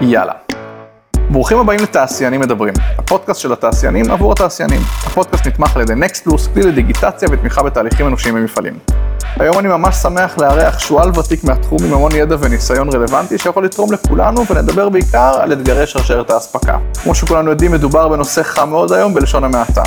יאללה. 0.00 0.32
ברוכים 1.30 1.58
הבאים 1.58 1.80
לתעשיינים 1.82 2.40
מדברים, 2.40 2.74
הפודקאסט 2.98 3.40
של 3.40 3.52
התעשיינים 3.52 4.10
עבור 4.10 4.32
התעשיינים. 4.32 4.80
הפודקאסט 5.06 5.46
נתמך 5.46 5.76
על 5.76 5.82
ידי 5.82 5.94
נקסטפלוס, 5.94 6.46
כלי 6.46 6.62
לדיגיטציה 6.62 7.28
ותמיכה 7.32 7.62
בתהליכים 7.62 8.06
אנושיים 8.06 8.34
במפעלים. 8.34 8.78
היום 9.36 9.58
אני 9.58 9.68
ממש 9.68 9.96
שמח 9.96 10.38
לארח 10.38 10.78
שועל 10.78 11.10
ותיק 11.18 11.44
מהתחום 11.44 11.78
עם 11.86 11.94
המון 11.94 12.12
ידע 12.14 12.36
וניסיון 12.40 12.88
רלוונטי 12.88 13.38
שיכול 13.38 13.64
לתרום 13.64 13.92
לכולנו 13.92 14.46
ונדבר 14.46 14.88
בעיקר 14.88 15.38
על 15.40 15.52
אתגרי 15.52 15.86
שרשרת 15.86 16.30
האספקה. 16.30 16.78
כמו 17.02 17.14
שכולנו 17.14 17.50
יודעים, 17.50 17.72
מדובר 17.72 18.08
בנושא 18.08 18.42
חם 18.42 18.70
מאוד 18.70 18.92
היום 18.92 19.14
בלשון 19.14 19.44
המעטה. 19.44 19.82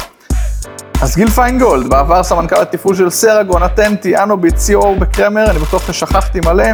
אז 1.02 1.16
גיל 1.16 1.30
פיינגולד, 1.30 1.90
בעבר 1.90 2.24
סמנכ"ל 2.24 2.62
התפעול 2.62 2.96
של 2.96 3.10
סרגון, 3.10 3.64
אטנטי, 3.64 4.18
אנוביט, 4.18 4.56
COO 4.56 5.00
בקרמר, 5.00 5.52
אני 5.52 5.60
בטוח 5.60 5.92
ששכחתי 5.92 6.40
מלא. 6.46 6.66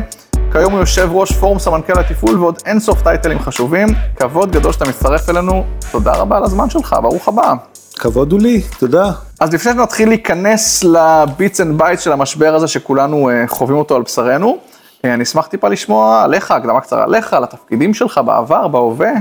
כיום 0.51 0.71
הוא 0.71 0.79
יושב 0.79 1.09
ראש 1.11 1.31
פורום 1.31 1.59
סמנכ"ל 1.59 1.99
התפעול 1.99 2.39
ועוד 2.39 2.57
אינסוף 2.65 3.01
title 3.01 3.28
ים 3.28 3.39
חשובים. 3.39 3.87
כבוד 4.15 4.51
גדול 4.51 4.73
שאתה 4.73 4.85
מצטרף 4.89 5.29
אלינו, 5.29 5.63
תודה 5.91 6.13
רבה 6.13 6.37
על 6.37 6.43
הזמן 6.43 6.69
שלך, 6.69 6.95
ברוך 7.01 7.27
הבא. 7.27 7.53
כבוד 7.99 8.31
הוא 8.31 8.39
לי, 8.39 8.61
תודה. 8.79 9.11
אז 9.39 9.53
לפני 9.53 9.71
שנתחיל 9.71 10.09
להיכנס 10.09 10.83
ל 10.83 10.99
bits 10.99 11.61
and 11.61 11.77
bytes 11.77 12.03
של 12.03 12.11
המשבר 12.11 12.55
הזה 12.55 12.67
שכולנו 12.67 13.29
אה, 13.29 13.47
חווים 13.47 13.77
אותו 13.77 13.95
על 13.95 14.01
בשרנו, 14.01 14.57
אה, 14.57 15.07
אני 15.07 15.23
אשמח 15.23 15.47
טיפה 15.47 15.69
לשמוע 15.69 16.23
עליך, 16.23 16.51
הקדמה 16.51 16.81
קצרה 16.81 17.03
עליך, 17.03 17.33
על 17.33 17.43
התפקידים 17.43 17.93
שלך 17.93 18.21
בעבר, 18.25 18.67
בהווה. 18.67 19.11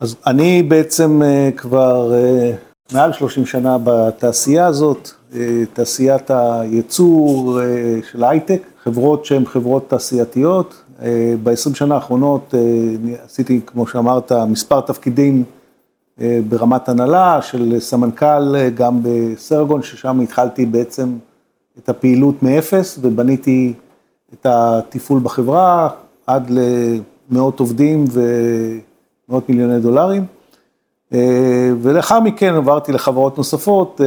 אז 0.00 0.16
אני 0.26 0.62
בעצם 0.62 1.22
אה, 1.22 1.58
כבר 1.58 2.12
מעל 2.92 3.12
30 3.12 3.46
שנה 3.46 3.76
בתעשייה 3.84 4.66
הזאת, 4.66 5.10
תעשיית 5.72 6.30
הייצור 6.30 7.60
uh, 7.60 8.06
של 8.12 8.24
הייטק, 8.24 8.62
חברות 8.82 9.24
שהן 9.24 9.44
חברות 9.44 9.90
תעשייתיות. 9.90 10.82
Uh, 10.98 11.02
ב-20 11.42 11.74
שנה 11.74 11.94
האחרונות 11.94 12.54
עשיתי, 13.24 13.60
כמו 13.66 13.86
שאמרת, 13.86 14.32
מספר 14.32 14.80
תפקידים. 14.80 15.44
ברמת 16.48 16.88
הנהלה 16.88 17.42
של 17.42 17.80
סמנכ"ל 17.80 18.68
גם 18.68 19.00
בסרגון, 19.02 19.82
ששם 19.82 20.20
התחלתי 20.20 20.66
בעצם 20.66 21.16
את 21.78 21.88
הפעילות 21.88 22.42
מאפס 22.42 22.98
ובניתי 23.02 23.72
את 24.34 24.46
התפעול 24.46 25.20
בחברה 25.22 25.88
עד 26.26 26.50
למאות 27.30 27.60
עובדים 27.60 28.04
ומאות 29.28 29.48
מיליוני 29.48 29.80
דולרים. 29.80 30.24
ולאחר 31.82 32.20
מכן 32.20 32.54
עברתי 32.54 32.92
לחברות 32.92 33.38
נוספות, 33.38 34.00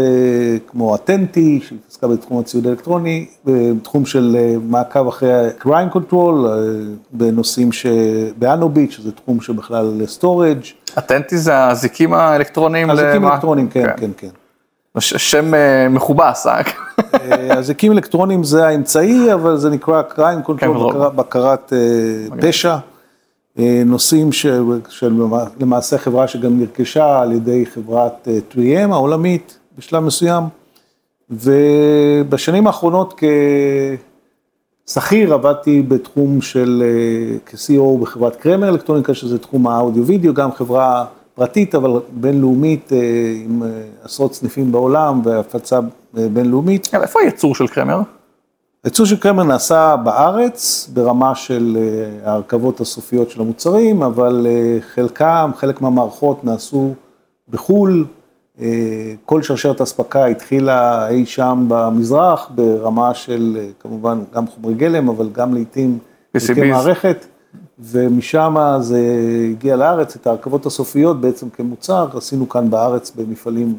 כמו 0.68 0.96
אטנטי, 0.96 1.60
שהתעסקה 1.68 2.08
בתחום 2.08 2.40
הציוד 2.40 2.68
האלקטרוני, 2.68 3.26
בתחום 3.46 4.06
של 4.06 4.38
מעקב 4.68 5.08
אחרי 5.08 5.50
crime 5.62 5.96
control, 5.96 6.48
בנושאים 7.12 7.72
ש... 7.72 7.86
באנוביט, 8.38 8.92
שזה 8.92 9.12
תחום 9.12 9.42
שבכלל 9.42 10.02
storage. 10.06 10.60
אטנטי 10.98 11.38
זה 11.38 11.68
האזיקים 11.68 12.14
האלקטרוניים? 12.14 12.90
האזיקים 12.90 13.26
האלקטרוניים, 13.26 13.68
כן, 13.70 13.88
כן, 13.98 14.12
כן. 14.18 14.28
שם 15.00 15.54
מכובס, 15.90 16.48
אה? 16.48 16.62
האזיקים 17.58 17.92
אלקטרוניים 17.92 18.44
זה 18.44 18.68
האמצעי, 18.68 19.34
אבל 19.34 19.58
זה 19.58 19.70
נקרא 19.70 20.02
crime 20.16 20.50
control, 20.50 20.94
בקרת 21.16 21.74
פשע. 22.42 22.78
נושאים 23.86 24.30
שלמעשה 24.90 25.98
חברה 25.98 26.28
שגם 26.28 26.60
נרכשה 26.60 27.20
על 27.22 27.32
ידי 27.32 27.66
חברת 27.66 28.28
3M 28.52 28.92
העולמית 28.92 29.60
בשלב 29.78 30.04
מסוים, 30.04 30.44
ובשנים 31.30 32.68
האחרונות 32.68 33.22
כשכיר 34.86 35.34
עבדתי 35.34 35.82
בתחום 35.82 36.42
של, 36.42 36.84
כ-CO 37.46 38.02
בחברת 38.02 38.36
קרמר 38.36 38.70
אלקטרוניקה, 38.70 39.14
שזה 39.14 39.38
תחום 39.40 39.68
האודיו-וידאו, 39.68 40.34
גם 40.34 40.52
חברה 40.52 41.06
פרטית, 41.36 41.76
אבל 41.76 42.00
בינלאומית, 42.12 42.92
עם 43.46 43.64
עשרות 44.04 44.34
סניפים 44.34 44.72
בעולם 44.72 45.22
והפצה 45.24 45.80
בינלאומית. 46.14 46.90
איפה 46.94 47.20
הייצור 47.20 47.56
של 47.56 47.68
קרמר? 47.68 48.02
הייצור 48.84 49.06
של 49.06 49.18
קרמר 49.18 49.44
נעשה 49.44 49.96
בארץ, 50.04 50.90
ברמה 50.94 51.36
של 51.36 51.78
ההרכבות 52.26 52.80
הסופיות 52.82 53.30
של 53.30 53.42
המוצרים, 53.42 54.04
אבל 54.04 54.48
חלקם, 54.96 55.52
חלק 55.56 55.82
מהמערכות 55.82 56.44
נעשו 56.44 56.94
בחו"ל, 57.50 58.06
כל 59.26 59.42
שרשרת 59.42 59.82
אספקה 59.82 60.26
התחילה 60.26 61.08
אי 61.08 61.26
שם 61.26 61.66
במזרח, 61.68 62.50
ברמה 62.56 63.14
של 63.14 63.58
כמובן 63.80 64.20
גם 64.36 64.48
חומרי 64.48 64.74
גלם, 64.74 65.10
אבל 65.10 65.30
גם 65.30 65.54
לעיתים 65.54 65.98
חלקי 66.38 66.72
מערכת, 66.72 67.26
ומשם 67.80 68.56
זה 68.80 69.02
הגיע 69.52 69.76
לארץ, 69.76 70.16
את 70.16 70.28
ההרכבות 70.28 70.66
הסופיות 70.66 71.22
בעצם 71.22 71.50
כמוצר, 71.50 72.08
עשינו 72.18 72.50
כאן 72.50 72.70
בארץ 72.70 73.12
במפעלים 73.16 73.78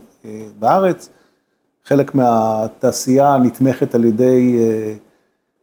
בארץ. 0.58 1.08
חלק 1.86 2.14
מהתעשייה 2.14 3.36
נתמכת 3.42 3.94
על 3.94 4.04
ידי, 4.04 4.58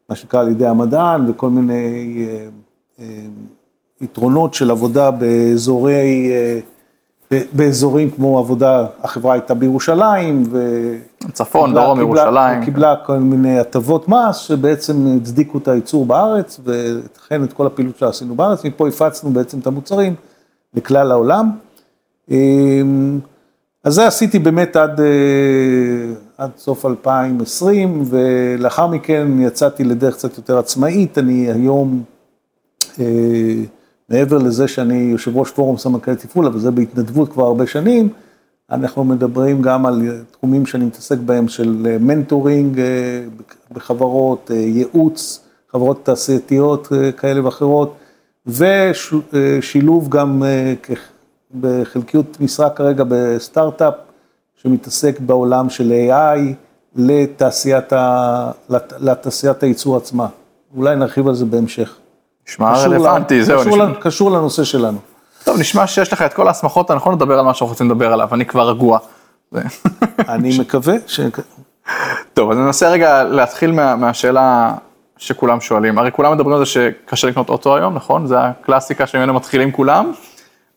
מה 0.09 0.16
שנקרא 0.16 0.40
על 0.40 0.50
ידי 0.50 0.68
המדען 0.68 1.30
וכל 1.30 1.50
מיני 1.50 2.28
יתרונות 4.02 4.54
של 4.54 4.72
עבודה 4.72 5.12
באזורי, 5.12 6.32
באזורים 7.54 8.12
כמו 8.12 8.40
עבודה, 8.40 8.86
החברה 9.04 9.34
הייתה 9.34 9.54
בירושלים. 9.54 10.44
צפון, 11.34 11.74
דרום 11.74 12.00
ירושלים. 12.00 12.66
קיבלה 12.66 12.96
כל 13.06 13.18
מיני 13.18 13.59
הטבות 13.59 14.09
מס 14.09 14.38
שבעצם 14.38 15.18
הצדיקו 15.22 15.58
את 15.58 15.68
הייצור 15.68 16.06
בארץ, 16.06 16.59
וכן 16.66 17.44
את 17.44 17.53
כל 17.53 17.68
הפעילות 17.68 17.98
שעשינו 17.98 18.36
בארץ, 18.36 18.66
מפה 18.66 18.88
הפצנו 18.88 19.30
בעצם 19.30 19.59
את 19.59 19.68
המוצרים 19.68 20.16
לכלל 20.74 21.12
העולם. 21.12 21.52
אז 23.84 23.94
זה 23.94 24.08
עשיתי 24.08 24.40
באמת 24.40 24.75
עד, 24.75 25.02
עד 26.38 26.52
סוף 26.58 26.86
2020, 26.86 28.03
ולאחר 28.06 28.88
מכן 28.88 29.28
יצאתי 29.40 29.84
לדרך 29.84 30.14
קצת 30.16 30.38
יותר 30.38 30.58
עצמאית, 30.58 31.18
אני 31.18 31.52
היום, 31.52 32.03
מעבר 34.09 34.38
לזה 34.38 34.68
שאני 34.68 34.97
יושב 34.97 35.38
ראש 35.38 35.52
פורום 35.52 35.78
סמנכ"ל 35.78 36.16
תפעול, 36.16 36.46
אבל 36.46 36.59
זה 36.59 36.72
בהתנדבות 36.72 37.31
כבר 37.31 37.46
הרבה 37.46 37.68
שנים, 37.68 38.09
אנחנו 38.72 39.03
מדברים 39.03 39.62
גם 39.62 39.86
על 39.86 40.24
תחומים 40.31 40.66
שאני 40.66 40.86
מתעסק 40.86 41.18
בהם 41.18 41.47
של 41.47 41.97
מנטורינג 42.00 42.81
בחברות, 43.72 44.52
ייעוץ, 44.53 45.40
חברות 45.72 46.06
תעשייתיות 46.06 46.88
כאלה 47.18 47.46
ואחרות, 47.46 47.96
ושילוב 48.47 50.09
גם 50.09 50.44
בחלקיות 51.59 52.38
משרה 52.39 52.69
כרגע 52.69 53.03
בסטארט-אפ, 53.07 53.94
שמתעסק 54.56 55.19
בעולם 55.19 55.69
של 55.69 55.94
AI 56.09 56.39
לתעשיית, 56.95 57.94
ה... 57.94 58.51
לתעשיית 59.00 59.63
הייצור 59.63 59.97
עצמה. 59.97 60.28
אולי 60.75 60.95
נרחיב 60.95 61.28
על 61.28 61.35
זה 61.35 61.45
בהמשך. 61.45 61.95
נשמע 62.47 62.73
רלוונטי, 62.73 63.44
זהו. 63.44 63.59
קשור, 63.59 63.78
נשמע... 63.78 64.01
קשור 64.01 64.31
לנושא 64.31 64.63
שלנו. 64.63 64.97
טוב, 65.44 65.59
נשמע 65.59 65.88
שיש 65.88 66.13
לך 66.13 66.22
את 66.22 66.34
כל 66.34 66.47
ההסמכות 66.47 66.90
הנכון 66.90 67.13
לדבר 67.13 67.40
על 67.40 67.45
מה 67.45 67.53
שאנחנו 67.53 67.67
רוצים 67.67 67.91
לדבר 67.91 68.13
עליו, 68.13 68.29
אני 68.31 68.45
כבר 68.45 68.69
רגוע. 68.69 69.00
אני 70.19 70.57
מקווה 70.61 70.95
ש... 71.07 71.19
טוב, 72.34 72.51
אז 72.51 72.57
ננסה 72.57 72.90
רגע 72.90 73.23
להתחיל 73.23 73.72
מה, 73.72 73.95
מהשאלה 73.95 74.73
שכולם 75.17 75.61
שואלים. 75.61 75.97
הרי 75.97 76.11
כולם 76.11 76.31
מדברים 76.31 76.53
על 76.56 76.66
זה 76.66 76.66
שקשה 76.66 77.28
לקנות 77.28 77.50
אוטו 77.50 77.75
היום, 77.75 77.94
נכון? 77.94 78.28
זה 78.28 78.40
הקלאסיקה 78.40 79.07
שממנו 79.07 79.34
מתחילים 79.34 79.72
כולם. 79.72 80.11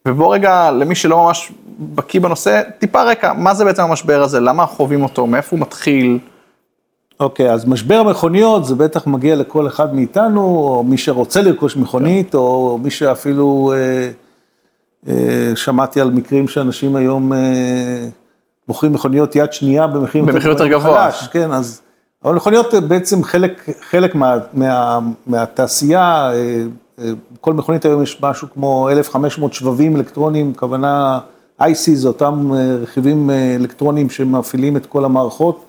ובוא 0.08 0.34
רגע, 0.34 0.70
למי 0.70 0.94
שלא 0.94 1.24
ממש 1.24 1.52
בקיא 1.78 2.20
בנושא, 2.20 2.62
טיפה 2.78 3.02
רקע, 3.02 3.32
מה 3.32 3.54
זה 3.54 3.64
בעצם 3.64 3.82
המשבר 3.82 4.22
הזה, 4.22 4.40
למה 4.40 4.66
חווים 4.66 5.02
אותו, 5.02 5.26
מאיפה 5.26 5.56
הוא 5.56 5.60
מתחיל? 5.60 6.18
אוקיי, 7.20 7.50
okay, 7.50 7.52
אז 7.52 7.68
משבר 7.68 7.94
המכוניות 7.94 8.64
זה 8.64 8.74
בטח 8.74 9.06
מגיע 9.06 9.36
לכל 9.36 9.66
אחד 9.66 9.94
מאיתנו, 9.94 10.40
או 10.40 10.82
מי 10.82 10.98
שרוצה 10.98 11.42
לרכוש 11.42 11.76
מכונית, 11.76 12.34
okay. 12.34 12.38
או 12.38 12.78
מי 12.82 12.90
שאפילו, 12.90 13.72
אה, 13.76 14.10
אה, 15.08 15.56
שמעתי 15.56 16.00
על 16.00 16.10
מקרים 16.10 16.48
שאנשים 16.48 16.96
היום 16.96 17.32
אה, 17.32 18.08
מוכרים 18.68 18.92
מכוניות 18.92 19.36
יד 19.36 19.52
שנייה 19.52 19.86
במחיר 19.86 20.24
במחיר 20.24 20.50
יותר 20.50 20.66
גבוה. 20.66 21.10
חלש, 21.10 21.28
כן, 21.28 21.52
אז, 21.52 21.80
אבל 22.24 22.34
מכוניות 22.34 22.74
בעצם 22.74 23.24
חלק, 23.24 23.68
חלק 23.90 24.14
מה, 24.14 24.36
מה, 24.52 24.98
מהתעשייה, 25.26 26.30
אה, 26.32 26.62
כל 27.40 27.52
מכונית 27.52 27.84
היום 27.84 28.02
יש 28.02 28.22
משהו 28.22 28.48
כמו 28.54 28.90
1,500 28.90 29.52
שבבים 29.52 29.96
אלקטרוניים, 29.96 30.54
כוונה 30.54 31.20
IC 31.60 31.90
זה 31.94 32.08
אותם 32.08 32.52
רכיבים 32.82 33.30
אלקטרוניים 33.30 34.10
שמפעילים 34.10 34.76
את 34.76 34.86
כל 34.86 35.04
המערכות, 35.04 35.64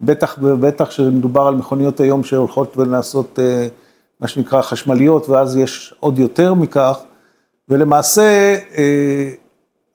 בטח 0.00 0.38
ובטח 0.42 0.90
שמדובר 0.90 1.42
על 1.42 1.54
מכוניות 1.54 2.00
היום 2.00 2.24
שהולכות 2.24 2.76
ולעשות 2.76 3.38
מה 4.20 4.28
שנקרא 4.28 4.62
חשמליות, 4.62 5.28
ואז 5.28 5.56
יש 5.56 5.94
עוד 6.00 6.18
יותר 6.18 6.54
מכך, 6.54 6.98
ולמעשה 7.68 8.56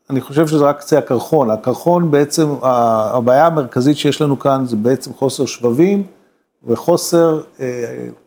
אני 0.10 0.22
חושב 0.22 0.48
שזה 0.48 0.66
רק 0.66 0.80
קצה 0.80 0.98
הקרחון, 0.98 1.50
הקרחון 1.50 2.12
בעצם, 2.12 2.48
הבעיה 2.62 3.46
המרכזית 3.46 3.98
שיש 3.98 4.22
לנו 4.22 4.40
כאן 4.40 4.66
זה 4.66 4.76
בעצם 4.76 5.14
חוסר 5.14 5.46
שבבים 5.46 6.04
וחוסר 6.68 7.42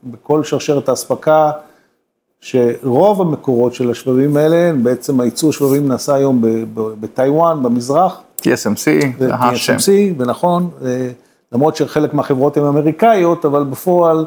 בכל 0.04 0.44
שרשרת 0.44 0.88
האספקה, 0.88 1.50
שרוב 2.44 3.20
המקורות 3.20 3.74
של 3.74 3.90
השבבים 3.90 4.36
האלה, 4.36 4.72
בעצם 4.82 5.20
הייצור 5.20 5.52
שבבים 5.52 5.88
נעשה 5.88 6.14
היום 6.14 6.42
בטיוואן, 6.74 7.62
במזרח. 7.62 8.20
TSMC, 8.40 8.46
השם. 9.30 9.76
TSMC, 9.76 9.88
ונכון, 10.18 10.70
אה, 10.84 11.08
למרות 11.52 11.76
שחלק 11.76 12.14
מהחברות 12.14 12.56
הן 12.56 12.64
אמריקאיות, 12.64 13.44
אבל 13.44 13.64
בפועל 13.64 14.24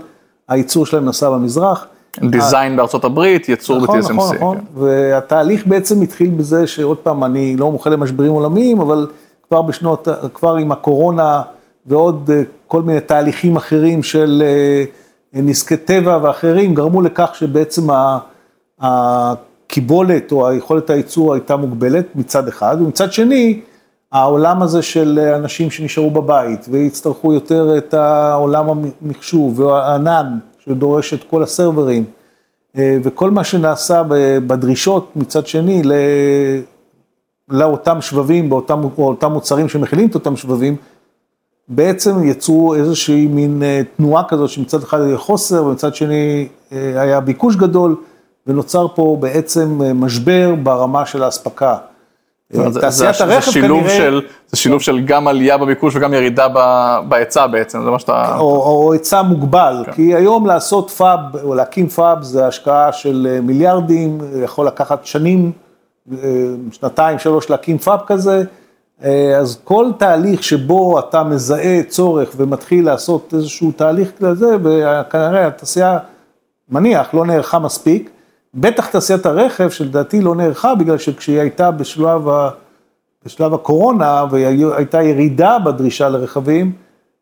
הייצור 0.47 0.85
שלהם 0.85 1.05
נעשה 1.05 1.29
במזרח. 1.29 1.87
דיזיין 2.29 2.77
בארצות 2.77 3.05
הברית, 3.05 3.49
ייצור 3.49 3.81
נכון, 3.81 4.01
ב-TSMC. 4.01 4.13
נכון, 4.13 4.35
נכון, 4.35 4.57
כן. 4.57 4.81
והתהליך 4.81 5.67
בעצם 5.67 6.01
התחיל 6.01 6.29
בזה 6.29 6.67
שעוד 6.67 6.97
פעם, 6.97 7.23
אני 7.23 7.57
לא 7.57 7.71
מומחה 7.71 7.89
למשברים 7.89 8.31
עולמיים, 8.31 8.79
אבל 8.79 9.07
כבר 9.47 9.61
בשנות, 9.61 10.07
כבר 10.33 10.55
עם 10.55 10.71
הקורונה 10.71 11.41
ועוד 11.85 12.29
אה, 12.33 12.41
כל 12.67 12.81
מיני 12.81 12.99
תהליכים 12.99 13.55
אחרים 13.55 14.03
של 14.03 14.43
אה, 14.45 14.83
נזקי 15.33 15.77
טבע 15.77 16.19
ואחרים, 16.23 16.75
גרמו 16.75 17.01
לכך 17.01 17.29
שבעצם 17.33 17.87
הקיבולת 18.79 20.31
או 20.31 20.47
היכולת 20.47 20.89
הייצור 20.89 21.33
הייתה 21.33 21.55
מוגבלת 21.55 22.15
מצד 22.15 22.47
אחד, 22.47 22.77
ומצד 22.79 23.11
שני, 23.13 23.61
העולם 24.11 24.61
הזה 24.61 24.81
של 24.81 25.19
אנשים 25.35 25.71
שנשארו 25.71 26.11
בבית 26.11 26.65
ויצטרכו 26.69 27.33
יותר 27.33 27.77
את 27.77 27.93
העולם 27.93 28.65
המחשוב 28.69 29.59
והענן 29.59 30.37
שדורש 30.59 31.13
את 31.13 31.23
כל 31.23 31.43
הסרברים 31.43 32.03
אה, 32.77 32.97
וכל 33.03 33.31
מה 33.31 33.43
שנעשה 33.43 34.03
בדרישות 34.47 35.11
מצד 35.15 35.47
שני 35.47 35.81
לאותם 37.49 38.01
שבבים, 38.01 38.49
באותם, 38.49 38.83
או 38.83 39.07
אותם 39.07 39.31
מוצרים 39.31 39.69
שמכילים 39.69 40.07
את 40.07 40.15
אותם 40.15 40.35
שבבים, 40.35 40.75
בעצם 41.69 42.23
יצרו 42.23 42.75
איזושהי 42.75 43.27
מין 43.27 43.63
אה, 43.63 43.81
תנועה 43.97 44.23
כזאת 44.23 44.49
שמצד 44.49 44.83
אחד 44.83 45.01
היה 45.01 45.17
חוסר 45.17 45.63
ומצד 45.63 45.95
שני 45.95 46.47
אה, 46.71 47.01
היה 47.01 47.19
ביקוש 47.19 47.55
גדול 47.55 47.95
ונוצר 48.47 48.87
פה 48.95 49.17
בעצם 49.19 49.81
משבר 49.95 50.55
ברמה 50.63 51.05
של 51.05 51.23
האספקה. 51.23 51.77
תעשיית 52.81 53.21
הרכב 53.21 53.51
כנראה... 53.51 53.89
של, 53.89 54.21
זה 54.47 54.57
שילוב 54.57 54.81
של 54.81 55.05
גם 55.05 55.27
עלייה 55.27 55.57
בביקוש 55.57 55.95
וגם 55.95 56.13
ירידה 56.13 56.47
בהיצע 57.09 57.47
בעצם, 57.47 57.83
זה 57.83 57.89
מה 57.89 57.99
שאתה... 57.99 58.37
או, 58.37 58.93
היצע 58.93 59.21
מוגבל, 59.21 59.83
כן. 59.85 59.91
כי 59.91 60.15
היום 60.15 60.45
לעשות 60.45 60.89
פאב, 60.89 61.19
או 61.43 61.55
להקים 61.55 61.87
פאב 61.87 62.23
זה 62.23 62.47
השקעה 62.47 62.93
של 62.93 63.27
אה, 63.29 63.41
מיליארדים, 63.41 64.19
יכול 64.43 64.67
לקחת 64.67 65.05
שנים, 65.05 65.51
אה, 66.11 66.17
שנתיים, 66.71 67.19
שלוש 67.19 67.49
להקים 67.49 67.77
פאב 67.77 67.99
כזה, 68.07 68.37
אה, 68.37 68.43
אז 69.39 69.59
כל 69.63 69.91
תהליך 69.97 70.43
שבו 70.43 70.99
אתה 70.99 71.23
מזהה 71.23 71.83
צורך 71.87 72.29
ומתחיל 72.37 72.85
לעשות 72.85 73.33
איזשהו 73.33 73.71
תהליך 73.71 74.11
כזה, 74.19 74.55
וכנראה 74.63 75.47
התעשייה, 75.47 75.97
מניח, 76.69 77.13
לא 77.13 77.25
נערכה 77.25 77.59
מספיק, 77.59 78.09
בטח 78.53 78.87
תעשיית 78.87 79.25
הרכב, 79.25 79.69
שלדעתי 79.69 80.21
לא 80.21 80.35
נערכה, 80.35 80.75
בגלל 80.75 80.97
שכשהיא 80.97 81.39
הייתה 81.39 81.71
בשלב, 81.71 82.29
ה, 82.29 82.49
בשלב 83.25 83.53
הקורונה, 83.53 84.25
והייתה 84.31 85.01
ירידה 85.01 85.59
בדרישה 85.59 86.09
לרכבים, 86.09 86.71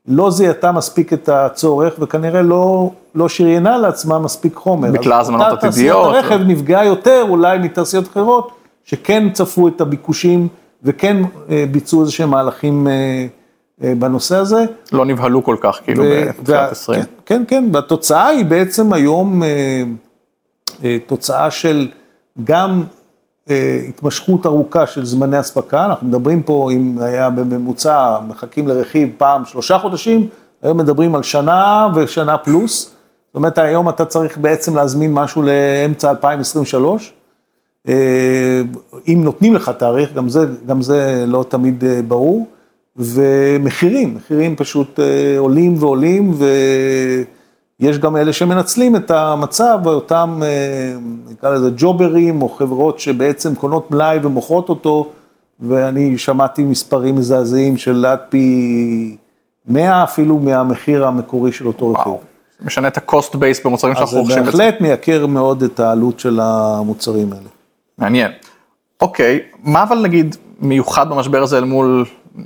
לא 0.07 0.31
זיהתה 0.31 0.71
מספיק 0.71 1.13
את 1.13 1.29
הצורך, 1.29 1.93
וכנראה 1.99 2.41
לא, 2.41 2.91
לא 3.15 3.29
שריינה 3.29 3.77
לעצמה 3.77 4.19
מספיק 4.19 4.55
חומר. 4.55 4.91
ביטלה 4.91 5.19
הזמנות 5.19 5.47
עתידיות. 5.47 6.13
תעשיית 6.13 6.25
הרכב 6.25 6.45
נפגעה 6.47 6.85
יותר 6.85 7.25
אולי 7.29 7.57
מתעשיות 7.57 8.07
אחרות, 8.07 8.51
שכן 8.83 9.29
צפו 9.33 9.67
את 9.67 9.81
הביקושים, 9.81 10.47
וכן 10.85 11.17
אה, 11.49 11.65
ביצעו 11.71 12.01
איזה 12.01 12.11
שהם 12.11 12.29
מהלכים 12.29 12.87
אה, 12.87 13.27
אה, 13.83 13.93
בנושא 13.99 14.35
הזה. 14.35 14.65
לא 14.91 15.05
נבהלו 15.05 15.43
כל 15.43 15.57
כך, 15.61 15.79
כאילו, 15.83 16.03
בתחילת 16.39 16.71
20. 16.71 17.01
כן, 17.01 17.07
כן, 17.25 17.43
כן, 17.47 17.69
והתוצאה 17.73 18.27
היא 18.27 18.45
בעצם 18.45 18.93
היום... 18.93 19.43
אה, 20.83 20.97
תוצאה 21.07 21.51
של 21.51 21.87
גם 22.43 22.83
התמשכות 23.87 24.45
ארוכה 24.45 24.87
של 24.87 25.05
זמני 25.05 25.39
אספקה, 25.39 25.85
אנחנו 25.85 26.07
מדברים 26.07 26.43
פה, 26.43 26.69
אם 26.71 26.97
היה 27.01 27.29
בממוצע, 27.29 28.19
מחכים 28.27 28.67
לרכיב 28.67 29.09
פעם 29.17 29.45
שלושה 29.45 29.77
חודשים, 29.77 30.27
היום 30.63 30.77
מדברים 30.77 31.15
על 31.15 31.23
שנה 31.23 31.87
ושנה 31.95 32.37
פלוס, 32.37 32.83
זאת 32.83 33.35
אומרת 33.35 33.57
היום 33.57 33.89
אתה 33.89 34.05
צריך 34.05 34.37
בעצם 34.37 34.75
להזמין 34.75 35.13
משהו 35.13 35.41
לאמצע 35.41 36.09
2023, 36.09 37.03
אה, 37.03 37.24
אם 39.07 39.21
נותנים 39.23 39.53
לך 39.55 39.71
תאריך, 39.77 40.13
גם 40.13 40.29
זה, 40.29 40.45
גם 40.67 40.81
זה 40.81 41.25
לא 41.27 41.45
תמיד 41.49 41.83
ברור, 42.07 42.47
ומחירים, 42.97 44.15
מחירים 44.15 44.55
פשוט 44.55 44.99
עולים 45.37 45.75
ועולים, 45.79 46.31
ו... 46.33 46.45
יש 47.79 47.99
גם 47.99 48.17
אלה 48.17 48.33
שמנצלים 48.33 48.95
את 48.95 49.11
המצב, 49.11 49.79
אותם, 49.85 50.41
אה, 50.43 50.95
נקרא 51.31 51.49
לזה 51.49 51.69
ג'וברים, 51.77 52.41
או 52.41 52.49
חברות 52.49 52.99
שבעצם 52.99 53.55
קונות 53.55 53.91
מלאי 53.91 54.19
ומוכרות 54.23 54.69
אותו, 54.69 55.09
ואני 55.59 56.17
שמעתי 56.17 56.63
מספרים 56.63 57.15
מזעזעים 57.15 57.77
של 57.77 58.05
עד 58.05 58.19
פי 58.29 59.17
100 59.67 60.03
אפילו 60.03 60.39
מהמחיר 60.39 61.05
המקורי 61.05 61.51
של 61.51 61.67
אותו 61.67 61.91
רכיב. 61.91 62.13
משנה 62.65 62.87
את 62.87 62.97
ה-cost 62.97 63.33
base 63.33 63.61
במוצרים 63.65 63.95
שאנחנו 63.95 64.17
רוכשים. 64.17 64.39
אז 64.39 64.45
זה 64.45 64.51
בהחלט 64.51 64.81
מייקר 64.81 65.27
מאוד 65.27 65.63
את 65.63 65.79
העלות 65.79 66.19
של 66.19 66.39
המוצרים 66.39 67.33
האלה. 67.33 67.49
מעניין. 67.97 68.31
אוקיי, 69.01 69.39
מה 69.63 69.83
אבל 69.83 70.01
נגיד 70.01 70.35
מיוחד 70.59 71.09
במשבר 71.09 71.43
הזה 71.43 71.57
אל 71.57 71.63
מול 71.63 72.05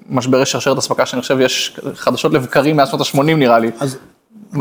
משברי 0.09 0.45
שרשרת 0.45 0.77
אספקה, 0.77 1.05
שאני 1.05 1.21
חושב 1.21 1.39
יש 1.39 1.79
חדשות 1.93 2.33
לבקרים 2.33 2.77
מאז 2.77 2.89
שנות 2.89 3.01
ה-80 3.01 3.23
נראה 3.23 3.59
לי. 3.59 3.71
אז 3.79 3.97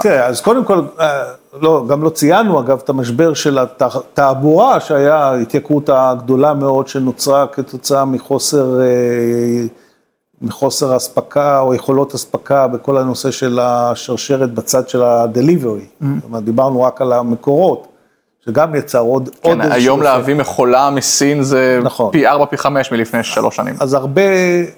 תראה, 0.03 0.27
אז 0.27 0.41
קודם 0.41 0.65
כל, 0.65 0.81
אה, 1.01 1.23
לא, 1.61 1.85
גם 1.89 2.03
לא 2.03 2.11
ציינו 2.11 2.61
אגב 2.61 2.79
את 2.85 2.89
המשבר 2.89 3.35
של 3.35 3.59
התעבורה, 3.59 4.81
שהיה 4.81 5.17
ההתייקרות 5.17 5.91
הגדולה 5.93 6.55
מאוד 6.55 6.89
שנוצרה 6.89 7.47
כתוצאה 7.47 8.05
מחוסר, 8.05 8.81
אה, 8.81 8.87
מחוסר 10.43 10.97
אספקה 10.97 11.61
או 11.61 11.75
יכולות 11.75 12.15
אספקה 12.15 12.67
בכל 12.67 12.99
הנושא 12.99 13.31
של 13.31 13.59
השרשרת 13.63 14.55
בצד 14.55 14.89
של 14.89 15.03
ה-delivery. 15.03 16.03
Mm-hmm. 16.03 16.07
זאת 16.17 16.25
אומרת, 16.25 16.45
דיברנו 16.45 16.83
רק 16.83 17.01
על 17.01 17.13
המקורות. 17.13 17.88
שגם 18.49 18.75
יצר 18.75 19.01
עוד... 19.01 19.29
כן, 19.43 19.61
עוד 19.61 19.73
היום 19.73 20.03
להביא 20.03 20.35
מכולה 20.35 20.91
מסין 20.91 21.43
זה 21.43 21.81
נכון. 21.83 22.13
פי 22.13 22.27
4, 22.27 22.47
פי 22.47 22.57
5 22.59 22.93
מלפני 22.93 23.23
שלוש 23.23 23.57
שנים. 23.57 23.75
אז 23.81 23.95
הרבה, 23.95 24.23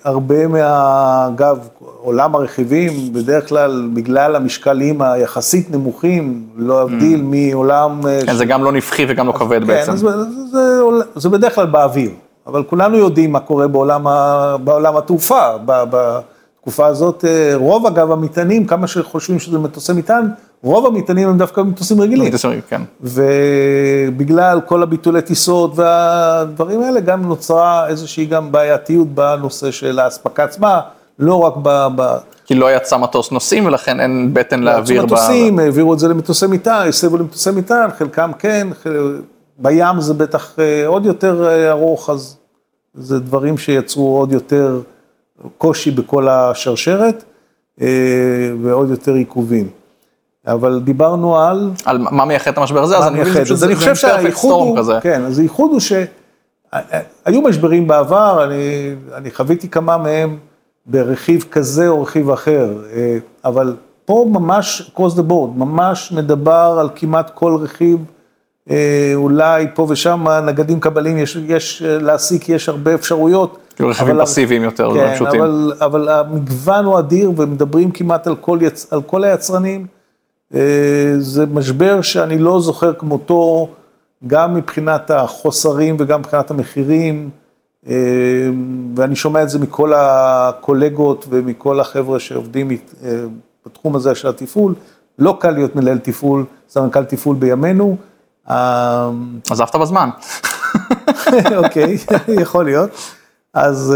הרבה 0.04 0.46
מה... 0.46 1.28
אגב, 1.34 1.68
עולם 2.02 2.34
הרכיבים, 2.34 3.12
בדרך 3.12 3.48
כלל, 3.48 3.88
בגלל 3.92 4.36
המשקלים 4.36 5.02
היחסית 5.02 5.70
נמוכים, 5.70 6.46
לא 6.56 6.78
להבדיל 6.78 7.20
mm. 7.20 7.22
מעולם... 7.52 8.06
אה, 8.06 8.20
כן, 8.26 8.32
ש... 8.32 8.36
זה 8.36 8.44
גם 8.44 8.64
לא 8.64 8.72
נפחי 8.72 9.06
וגם 9.08 9.26
לא 9.26 9.32
כבד 9.32 9.60
כן, 9.60 9.66
בעצם. 9.66 9.96
זה, 9.96 10.08
זה, 10.08 10.24
זה, 10.52 10.80
זה 11.14 11.28
בדרך 11.28 11.54
כלל 11.54 11.66
באוויר, 11.66 12.10
אבל 12.46 12.62
כולנו 12.62 12.96
יודעים 12.96 13.32
מה 13.32 13.40
קורה 13.40 13.68
בעולם, 13.68 14.06
ה... 14.06 14.56
בעולם 14.64 14.96
התעופה. 14.96 15.42
ב... 15.64 15.82
בתקופה 15.90 16.86
הזאת, 16.86 17.24
אה, 17.24 17.52
רוב 17.54 17.86
אגב 17.86 18.12
המטענים, 18.12 18.66
כמה 18.66 18.86
שחושבים 18.86 19.38
שזה 19.38 19.58
מטוסי 19.58 19.92
מטען, 19.92 20.28
רוב 20.62 20.86
המטענים 20.86 21.28
הם 21.28 21.38
דווקא 21.38 21.60
מטוסים 21.60 22.00
רגילים. 22.00 22.28
מטוסים, 22.28 22.60
כן. 22.68 22.82
ובגלל 23.00 24.60
כל 24.66 24.82
הביטולי 24.82 25.22
טיסות 25.22 25.72
והדברים 25.74 26.82
האלה, 26.82 27.00
גם 27.00 27.22
נוצרה 27.22 27.88
איזושהי 27.88 28.26
גם 28.26 28.52
בעייתיות 28.52 29.08
בנושא 29.08 29.70
של 29.70 29.98
האספקה 29.98 30.44
עצמה, 30.44 30.80
לא 31.18 31.34
רק 31.34 31.54
ב... 31.62 31.86
ב... 31.96 32.16
כי 32.46 32.54
לא 32.54 32.76
יצא 32.76 32.96
מטוס 32.96 33.32
נוסעים 33.32 33.66
ולכן 33.66 34.00
אין 34.00 34.30
בטן 34.32 34.60
לא 34.60 34.64
להעביר. 34.64 35.02
ב... 35.02 35.04
מטוסים, 35.04 35.58
העבירו 35.58 35.94
את 35.94 35.98
זה 35.98 36.08
למטוסי 36.08 36.46
מטען, 36.46 36.88
הסבו 36.88 37.16
למטוסי 37.16 37.50
מטען, 37.50 37.90
חלקם 37.98 38.30
כן, 38.38 38.68
חל... 38.82 39.20
בים 39.58 40.00
זה 40.00 40.14
בטח 40.14 40.58
אה, 40.58 40.86
עוד 40.86 41.06
יותר 41.06 41.48
אה, 41.48 41.70
ארוך, 41.70 42.10
אז 42.10 42.36
זה 42.94 43.18
דברים 43.18 43.58
שיצרו 43.58 44.18
עוד 44.18 44.32
יותר 44.32 44.80
קושי 45.58 45.90
בכל 45.90 46.28
השרשרת 46.28 47.24
אה, 47.80 47.86
ועוד 48.62 48.90
יותר 48.90 49.14
עיכובים. 49.14 49.68
אבל 50.46 50.80
דיברנו 50.84 51.38
על... 51.38 51.70
על 51.84 51.98
מה 51.98 52.24
מייחד 52.24 52.50
את 52.50 52.58
המשבר 52.58 52.82
הזה, 52.82 52.98
אז 52.98 53.06
אני 53.06 53.20
מבין 53.20 53.44
שזה 53.44 53.94
שהייחוד 53.94 54.52
הוא, 54.52 54.78
כזה. 54.78 54.98
כן, 55.02 55.24
אז 55.24 55.38
הייחוד 55.38 55.70
הוא 55.70 55.80
שהיו 55.80 57.42
משברים 57.42 57.86
בעבר, 57.86 58.44
אני, 58.44 58.94
אני 59.14 59.30
חוויתי 59.30 59.68
כמה 59.68 59.96
מהם 59.96 60.36
ברכיב 60.86 61.44
כזה 61.50 61.88
או 61.88 62.02
רכיב 62.02 62.30
אחר, 62.30 62.72
אה, 62.92 63.18
אבל 63.44 63.76
פה 64.04 64.26
ממש 64.30 64.92
cross 64.96 65.16
the 65.16 65.30
board, 65.30 65.56
ממש 65.56 66.12
מדבר 66.12 66.76
על 66.80 66.88
כמעט 66.94 67.30
כל 67.34 67.56
רכיב, 67.62 67.98
אה, 68.70 69.12
אולי 69.14 69.66
פה 69.74 69.86
ושם 69.88 70.26
נגדים 70.46 70.80
קבלים, 70.80 71.18
יש, 71.18 71.38
יש 71.46 71.82
להסיק, 71.82 72.48
יש 72.48 72.68
הרבה 72.68 72.94
אפשרויות. 72.94 73.58
כאילו 73.76 73.88
רכיבים 73.88 74.16
פסיביים 74.20 74.62
יותר, 74.62 74.94
כן, 74.94 75.14
פשוטים. 75.14 75.40
אבל, 75.40 75.72
אבל 75.80 76.08
המגוון 76.08 76.84
הוא 76.84 76.98
אדיר 76.98 77.32
ומדברים 77.36 77.90
כמעט 77.90 78.26
על 78.26 78.36
כל, 78.36 78.58
יצ, 78.62 78.92
על 78.92 79.02
כל 79.02 79.24
היצרנים. 79.24 79.99
אה, 80.54 81.14
זה 81.18 81.46
משבר 81.46 82.02
שאני 82.02 82.38
לא 82.38 82.60
זוכר 82.60 82.92
כמותו, 82.94 83.68
גם 84.26 84.54
מבחינת 84.54 85.10
החוסרים 85.10 85.96
וגם 85.98 86.20
מבחינת 86.20 86.50
המחירים, 86.50 87.30
אה, 87.88 87.94
ואני 88.96 89.16
שומע 89.16 89.42
את 89.42 89.50
זה 89.50 89.58
מכל 89.58 89.92
הקולגות 89.96 91.26
ומכל 91.28 91.80
החבר'ה 91.80 92.20
שעובדים 92.20 92.70
אה, 92.70 92.76
בתחום 93.66 93.96
הזה 93.96 94.14
של 94.14 94.28
התפעול. 94.28 94.74
לא 95.18 95.36
קל 95.40 95.50
להיות 95.50 95.76
מנהל 95.76 95.98
תפעול, 95.98 96.44
סמנכ"ל 96.68 97.04
תפעול 97.04 97.36
בימינו. 97.36 97.96
עזבת 99.50 99.76
בזמן. 99.76 100.08
אוקיי, 101.56 101.96
יכול 102.42 102.64
להיות. 102.64 102.90
אז 103.54 103.94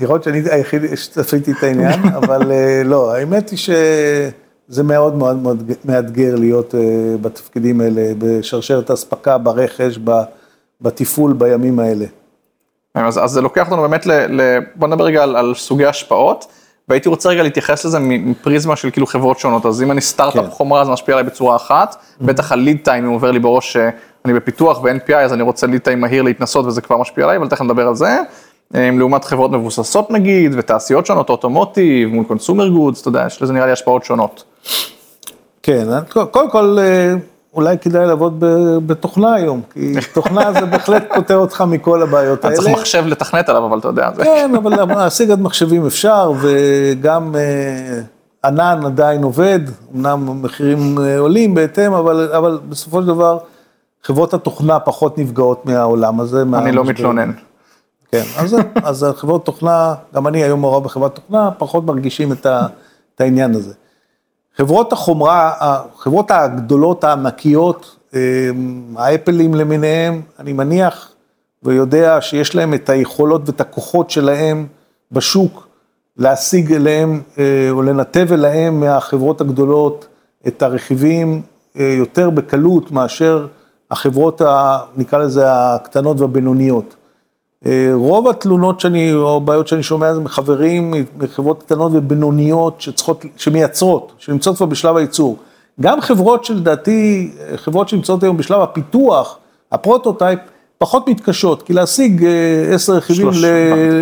יכול 0.00 0.14
להיות 0.14 0.24
שאני 0.24 0.42
היחיד 0.50 0.82
שצפיתי 0.94 1.52
את 1.52 1.62
העניין, 1.62 2.00
אבל 2.18 2.52
לא, 2.84 3.14
האמת 3.14 3.50
היא 3.50 3.58
שזה 3.58 4.30
מאוד 4.84 5.14
מאוד 5.14 5.36
מאוד 5.36 5.72
מאתגר 5.84 6.34
להיות 6.36 6.74
אה, 6.74 6.80
בתפקידים 7.20 7.80
האלה, 7.80 8.12
בשרשרת 8.18 8.90
האספקה, 8.90 9.38
ברכש, 9.38 9.98
בתפעול 10.80 11.32
בימים 11.32 11.78
האלה. 11.78 12.04
אז, 12.94 13.24
אז 13.24 13.30
זה 13.30 13.40
לוקח 13.40 13.66
אותנו 13.66 13.82
באמת 13.82 14.06
ל... 14.06 14.40
ל 14.40 14.58
בוא 14.74 14.88
נדבר 14.88 15.04
רגע 15.04 15.22
על, 15.22 15.36
על 15.36 15.54
סוגי 15.54 15.86
השפעות, 15.86 16.46
והייתי 16.88 17.08
רוצה 17.08 17.28
רגע 17.28 17.42
להתייחס 17.42 17.84
לזה 17.84 17.98
מפריזמה 18.00 18.76
של 18.76 18.90
כאילו 18.90 19.06
חברות 19.06 19.38
שונות, 19.38 19.66
אז 19.66 19.82
אם 19.82 19.90
אני 19.90 20.00
סטארט-אפ 20.00 20.44
כן. 20.44 20.50
חומרה 20.50 20.84
זה 20.84 20.90
משפיע 20.90 21.14
עליי 21.14 21.30
בצורה 21.30 21.56
אחת, 21.56 21.94
mm-hmm. 21.94 22.24
בטח 22.24 22.52
הליד 22.52 22.78
טיים 22.84 23.04
אם 23.04 23.10
עובר 23.10 23.30
לי 23.30 23.38
בראש 23.38 23.72
שאני 23.72 24.34
בפיתוח 24.34 24.82
ו-NPI 24.82 25.14
אז 25.14 25.32
אני 25.32 25.42
רוצה 25.42 25.66
ליד 25.66 25.80
טיים 25.80 26.00
מהיר 26.00 26.22
להתנסות 26.22 26.66
וזה 26.66 26.80
כבר 26.80 26.96
משפיע 26.96 27.24
עליי, 27.24 27.36
אבל 27.36 27.48
תכף 27.48 27.62
נדבר 27.62 27.88
על 27.88 27.94
זה. 27.94 28.18
לעומת 28.74 29.24
חברות 29.24 29.50
מבוססות 29.50 30.10
נגיד, 30.10 30.52
ותעשיות 30.58 31.06
שונות, 31.06 31.30
אוטומוטיב, 31.30 32.08
מול 32.08 32.24
קונסומר 32.24 32.68
גודס, 32.68 33.00
אתה 33.00 33.08
יודע, 33.08 33.24
יש 33.26 33.42
לזה 33.42 33.52
נראה 33.52 33.66
לי 33.66 33.72
השפעות 33.72 34.04
שונות. 34.04 34.44
כן, 35.62 35.86
קודם 36.30 36.50
כל, 36.50 36.76
אה, 36.80 37.14
אולי 37.54 37.78
כדאי 37.78 38.06
לעבוד 38.06 38.44
בתוכנה 38.86 39.34
היום, 39.34 39.60
כי 39.72 39.94
תוכנה 40.14 40.52
זה 40.52 40.66
בהחלט 40.66 41.04
פותר 41.14 41.36
אותך 41.36 41.64
מכל 41.68 42.02
הבעיות 42.02 42.44
האלה. 42.44 42.56
צריך 42.56 42.68
מחשב 42.68 43.04
לתכנת 43.06 43.48
עליו, 43.48 43.66
אבל 43.66 43.78
אתה 43.78 43.88
יודע. 43.88 44.10
כן, 44.22 44.50
אבל 44.56 44.94
להשיג 44.94 45.30
עד 45.30 45.40
מחשבים 45.40 45.86
אפשר, 45.86 46.32
וגם 46.40 47.34
אה, 47.36 48.00
ענן 48.44 48.80
עדיין 48.84 49.22
עובד, 49.22 49.60
אמנם 49.96 50.28
המחירים 50.28 50.98
אה, 50.98 51.18
עולים 51.18 51.54
בהתאם, 51.54 51.92
אבל, 51.92 52.32
אבל 52.36 52.58
בסופו 52.68 53.00
של 53.00 53.06
דבר, 53.06 53.38
חברות 54.02 54.34
התוכנה 54.34 54.80
פחות 54.80 55.18
נפגעות 55.18 55.66
מהעולם 55.66 56.20
הזה. 56.20 56.42
אני 56.54 56.72
לא 56.72 56.84
מתלונן. 56.84 57.30
כן, 58.12 58.22
אז, 58.38 58.56
אז 58.88 59.06
חברות 59.16 59.44
תוכנה, 59.44 59.94
גם 60.14 60.26
אני 60.26 60.42
היום 60.42 60.60
מעורב 60.60 60.84
בחברת 60.84 61.14
תוכנה, 61.14 61.50
פחות 61.50 61.84
מרגישים 61.84 62.32
את, 62.32 62.46
ה, 62.46 62.66
את 63.14 63.20
העניין 63.20 63.54
הזה. 63.54 63.74
חברות 64.56 64.92
החומרה, 64.92 65.52
החברות 65.60 66.30
הגדולות, 66.30 67.04
הענקיות, 67.04 67.96
אמ, 68.14 68.94
האפלים 68.96 69.54
למיניהם, 69.54 70.22
אני 70.38 70.52
מניח 70.52 71.12
ויודע 71.62 72.18
שיש 72.20 72.54
להם 72.54 72.74
את 72.74 72.88
היכולות 72.88 73.42
ואת 73.46 73.60
הכוחות 73.60 74.10
שלהם 74.10 74.66
בשוק 75.12 75.68
להשיג 76.16 76.72
אליהם 76.72 77.20
אה, 77.38 77.68
או 77.70 77.82
לנתב 77.82 78.26
אליהם 78.32 78.80
מהחברות 78.80 79.40
הגדולות 79.40 80.06
את 80.46 80.62
הרכיבים 80.62 81.42
אה, 81.78 81.94
יותר 81.98 82.30
בקלות 82.30 82.90
מאשר 82.90 83.46
החברות, 83.90 84.42
נקרא 84.96 85.18
לזה, 85.18 85.44
הקטנות 85.46 86.20
והבינוניות. 86.20 86.94
אה, 87.66 87.90
רוב 87.94 88.28
התלונות 88.28 88.80
שאני, 88.80 89.12
או 89.12 89.40
בעיות 89.40 89.68
שאני 89.68 89.82
שומע 89.82 90.14
זה 90.14 90.20
מחברים, 90.20 90.94
מחברות 91.18 91.62
קטנות 91.62 91.92
ובינוניות 91.94 92.80
שצריכות, 92.80 93.24
שמייצרות, 93.36 94.12
שנמצאות 94.18 94.56
כבר 94.56 94.66
בשלב 94.66 94.96
הייצור. 94.96 95.36
גם 95.80 96.00
חברות 96.00 96.44
שלדעתי, 96.44 97.30
חברות 97.56 97.88
שנמצאות 97.88 98.22
היום 98.22 98.36
בשלב 98.36 98.60
הפיתוח, 98.60 99.38
ה 99.72 99.78
prototype, 99.78 100.38
פחות 100.78 101.08
מתקשות, 101.08 101.62
כי 101.62 101.72
להשיג 101.72 102.24
אה, 102.24 102.74
עשר 102.74 102.92
רכיבים 102.92 103.28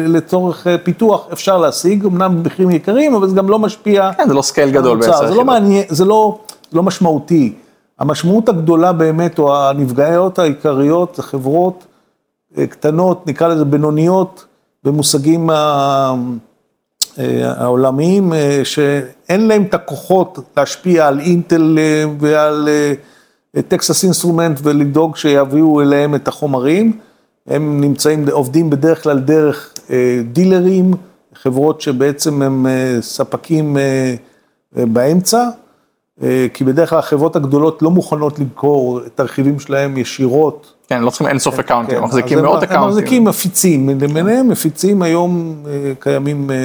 לצורך 0.06 0.66
אה, 0.66 0.78
פיתוח 0.78 1.26
אפשר 1.32 1.58
להשיג, 1.58 2.04
אמנם 2.04 2.42
במחירים 2.42 2.70
יקרים, 2.70 3.14
אבל 3.14 3.28
זה 3.28 3.36
גם 3.36 3.48
לא 3.48 3.58
משפיע. 3.58 4.10
כן, 4.16 4.28
זה 4.28 4.34
לא 4.34 4.42
scale 4.42 4.71
גדול 4.70 4.98
בעשר 4.98 5.10
רכיבים. 5.10 5.28
זה 5.28 5.34
לא 5.34 5.44
מעניין, 5.44 5.84
זה 5.88 6.04
לא, 6.04 6.38
לא 6.72 6.82
משמעותי. 6.82 7.52
המשמעות 7.98 8.48
הגדולה 8.48 8.92
באמת, 8.92 9.38
או 9.38 9.56
הנפגעות 9.56 10.38
העיקריות, 10.38 11.14
זה 11.14 11.22
חברות 11.22 11.84
קטנות, 12.69 13.26
נקרא 13.26 13.49
לזה 13.49 13.65
בינוניות, 13.65 14.45
במושגים 14.85 15.50
אה, 15.50 16.15
העולמיים, 17.57 18.33
אה, 18.33 18.61
שאין 18.65 19.49
להם 19.49 19.62
את 19.62 19.75
הכוחות 19.75 20.38
להשפיע 20.57 21.09
על 21.09 21.21
אינטל 21.21 21.79
אה, 21.79 22.05
ועל 22.21 22.69
טקסס 23.69 24.05
אינסטרומנט 24.05 24.61
ולדאוג 24.62 25.17
שיביאו 25.17 25.81
אליהם 25.81 26.15
את 26.15 26.29
החומרים. 26.29 26.99
הם 27.47 27.81
נמצאים, 27.81 28.29
עובדים 28.29 28.71
בדרך 28.71 29.03
כלל 29.03 29.19
דרך 29.19 29.75
דילרים, 30.33 30.95
חברות 31.35 31.81
שבעצם 31.81 32.43
הם 32.43 32.67
ספקים 33.00 33.76
באמצע. 34.73 35.49
כי 36.54 36.64
בדרך 36.64 36.90
כלל 36.90 36.99
החברות 36.99 37.37
הגדולות 37.37 37.82
לא 37.82 37.90
מוכנות 37.90 38.38
למכור 38.38 39.00
את 39.06 39.20
הרכיבים 39.20 39.61
שלהם 39.61 39.96
ישירות 39.96 40.76
כן, 40.88 41.02
לא 41.02 41.11
צריכים 41.11 41.26
אינסוף 41.26 41.58
אקאונטים, 41.58 41.99
כן, 41.99 42.04
מחזיקים 42.04 42.42
מאות 42.42 42.62
אקאונטים. 42.62 42.82
הם 42.82 42.88
מחזיקים 42.88 43.25
מפיצים, 43.25 43.88
למיניהם 44.00 44.49
מפיצים 44.49 45.02
היום 45.02 45.62
אה, 45.68 45.92
קיימים, 46.00 46.50
אה, 46.50 46.56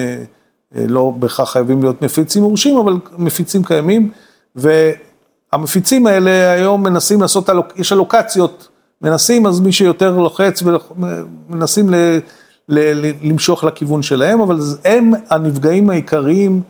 אה, 0.75 0.86
לא 0.88 1.13
בהכרח 1.20 1.51
חייבים 1.51 1.81
להיות 1.81 2.01
מפיצים 2.01 2.43
מורשים, 2.43 2.77
אבל 2.77 2.93
מפיצים 3.17 3.63
קיימים, 3.63 4.12
והמפיצים 4.55 6.08
האלה 6.08 6.51
היום 6.51 6.84
מנסים 6.84 7.22
לעשות, 7.22 7.50
יש 7.75 7.93
אלוקציות, 7.93 8.67
מנסים, 9.01 9.46
אז 9.46 9.60
מי 9.60 9.72
שיותר 9.72 10.17
לוחץ 10.17 10.63
ומנסים 11.50 11.89
למשוך 13.22 13.63
לכיוון 13.63 14.01
שלהם, 14.01 14.41
אבל 14.41 14.60
הם 14.86 15.12
הנפגעים 15.29 15.89
העיקריים, 15.89 16.62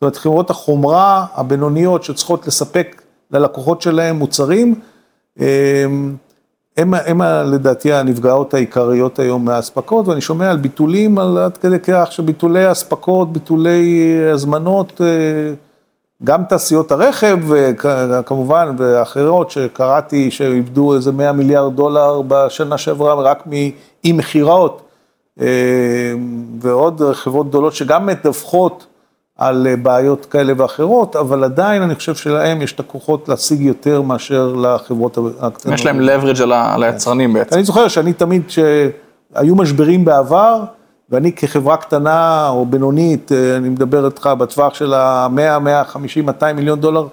זאת 0.00 0.02
אומרת, 0.02 0.16
חברות 0.16 0.50
החומרה 0.50 1.26
הבינוניות 1.34 2.04
שצריכות 2.04 2.46
לספק 2.46 3.02
ללקוחות 3.30 3.82
שלהם 3.82 4.16
מוצרים, 4.16 4.74
הם, 6.76 6.94
הם 6.94 7.22
לדעתי 7.22 7.92
הנפגעות 7.92 8.54
העיקריות 8.54 9.18
היום 9.18 9.44
מהאספקות, 9.44 10.08
ואני 10.08 10.20
שומע 10.20 10.50
על 10.50 10.56
ביטולים, 10.56 11.18
על 11.18 11.38
עד 11.38 11.56
כדי 11.56 11.78
כך 11.82 12.08
שביטולי 12.12 12.72
אספקות, 12.72 13.32
ביטולי 13.32 14.18
הזמנות, 14.32 15.00
אה, 15.00 15.06
גם 16.24 16.44
תעשיות 16.44 16.92
הרכב, 16.92 17.38
כמובן, 18.26 18.74
ואחרות 18.78 19.50
שקראתי 19.50 20.30
שאיבדו 20.30 20.94
איזה 20.94 21.12
100 21.12 21.32
מיליארד 21.32 21.76
דולר 21.76 22.22
בשנה 22.28 22.78
שעברה 22.78 23.14
רק 23.14 23.46
מאי 23.46 23.72
מכירות, 24.04 24.82
אה, 25.40 25.46
ועוד 26.60 27.02
חברות 27.12 27.48
גדולות 27.48 27.74
שגם 27.74 28.06
מדווחות 28.06 28.86
על 29.40 29.66
אה, 29.66 29.76
בעיות 29.76 30.26
כאלה 30.26 30.52
ואחרות, 30.56 31.16
אבל 31.16 31.44
עדיין 31.44 31.82
אני 31.82 31.94
חושב 31.94 32.14
שלהם 32.14 32.62
יש 32.62 32.72
את 32.72 32.80
הכוחות 32.80 33.28
להשיג 33.28 33.60
יותר 33.60 34.02
מאשר 34.02 34.52
לחברות 34.52 35.18
הקטנות. 35.40 35.74
יש 35.74 35.86
להם 35.86 36.00
leverage 36.00 36.42
על 36.42 36.82
היצרנים 36.82 37.32
בעצם. 37.32 37.54
אני 37.54 37.64
זוכר 37.64 37.88
שאני 37.88 38.12
תמיד, 38.12 38.42
שהיו 38.48 39.54
משברים 39.56 40.04
בעבר, 40.04 40.64
ואני 41.10 41.32
כחברה 41.32 41.76
קטנה 41.76 42.48
או 42.48 42.66
בינונית, 42.66 43.32
אה, 43.32 43.56
אני 43.56 43.68
מדבר 43.68 44.06
איתך 44.06 44.30
בטווח 44.38 44.74
של 44.74 44.94
ה-100, 44.94 45.58
150, 45.58 46.26
200 46.26 46.56
מיליון 46.56 46.80
דולר. 46.80 47.06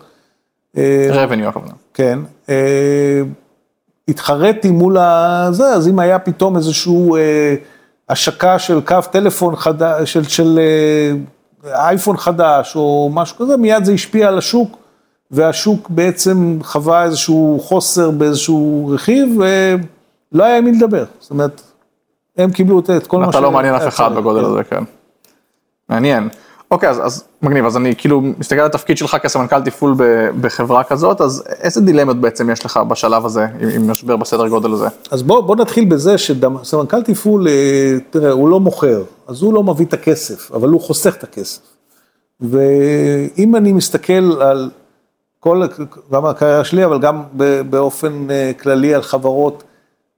אה, 0.78 1.26
revenue 1.26 1.48
הכוונה. 1.48 1.74
כן. 1.94 2.20
התחרתי 4.08 4.72
מול 4.72 4.98
הזה, 4.98 5.66
אז 5.66 5.88
אם 5.88 6.00
היה 6.00 6.20
פתאום 6.20 6.58
איזשהו 6.58 7.18
השקה 8.10 8.60
של 8.60 8.82
קו 8.82 8.96
טלפון 9.12 9.56
חדש, 9.56 10.14
של, 10.14 10.24
של 10.24 10.60
אייפון 11.74 12.18
חדש 12.18 12.76
או 12.76 13.10
משהו 13.14 13.38
כזה, 13.38 13.58
מיד 13.58 13.86
זה 13.86 13.94
השפיע 13.94 14.28
על 14.28 14.38
השוק, 14.38 14.78
והשוק 15.32 15.90
בעצם 15.90 16.60
חווה 16.64 17.04
איזשהו 17.04 17.60
חוסר 17.64 18.12
באיזשהו 18.12 18.92
רכיב, 18.94 19.40
ולא 19.40 20.44
היה 20.44 20.58
עם 20.58 20.66
מי 20.66 20.72
לדבר. 20.72 21.06
זאת 21.20 21.32
אומרת, 21.32 21.62
הם 22.38 22.52
קיבלו 22.52 22.80
את 22.80 23.08
כל 23.08 23.20
מה 23.20 23.26
ש... 23.26 23.30
אתה 23.30 23.40
לא 23.40 23.52
מעניין 23.52 23.76
אף 23.76 23.88
אחד 23.88 24.16
בגודל 24.16 24.46
הזה, 24.46 24.64
כן. 24.64 24.84
מעניין. 25.90 26.30
אוקיי, 26.72 26.90
אז, 26.90 27.06
אז 27.06 27.24
מגניב, 27.42 27.66
אז 27.66 27.78
אני 27.78 27.96
כאילו 27.96 28.22
מסתכל 28.22 28.60
על 28.60 28.66
התפקיד 28.66 28.98
שלך 28.98 29.18
כסמנכ"ל 29.24 29.62
תפעול 29.62 29.96
בחברה 30.42 30.84
כזאת, 30.84 31.22
אז 31.22 31.44
איזה 31.48 31.82
דילמות 31.82 32.22
בעצם 32.22 32.50
יש 32.50 32.66
לך 32.66 32.78
בשלב 32.78 33.26
הזה, 33.26 33.48
עם, 33.60 33.70
עם 33.70 33.92
משבר 33.92 34.16
בסדר 34.16 34.48
גודל 34.48 34.74
הזה? 34.74 34.88
אז 35.12 35.24
בוא, 35.24 35.42
בוא 35.42 35.56
נתחיל 35.56 35.86
בזה 35.86 36.18
שסמנכ"ל 36.18 37.04
תפעול, 37.04 37.48
אה, 37.48 37.98
תראה, 38.10 38.32
הוא 38.32 38.50
לא 38.50 38.60
מוכר, 38.60 39.04
אז 39.28 39.42
הוא 39.42 39.54
לא 39.54 39.64
מביא 39.64 39.86
את 39.86 39.94
הכסף, 39.94 40.52
אבל 40.52 40.70
הוא 40.70 40.82
חוסך 40.82 41.16
את 41.16 41.24
הכסף. 41.24 41.62
ואם 42.42 43.56
אני 43.56 43.74
מסתכל 43.74 44.42
על 44.42 44.70
כל, 45.40 45.64
גם 46.12 46.26
הקריירה 46.26 46.64
שלי, 46.64 46.86
אבל 46.86 47.00
גם 47.00 47.24
באופן 47.70 48.28
אה, 48.32 48.52
כללי 48.60 48.94
על 48.94 49.02
חברות, 49.02 49.64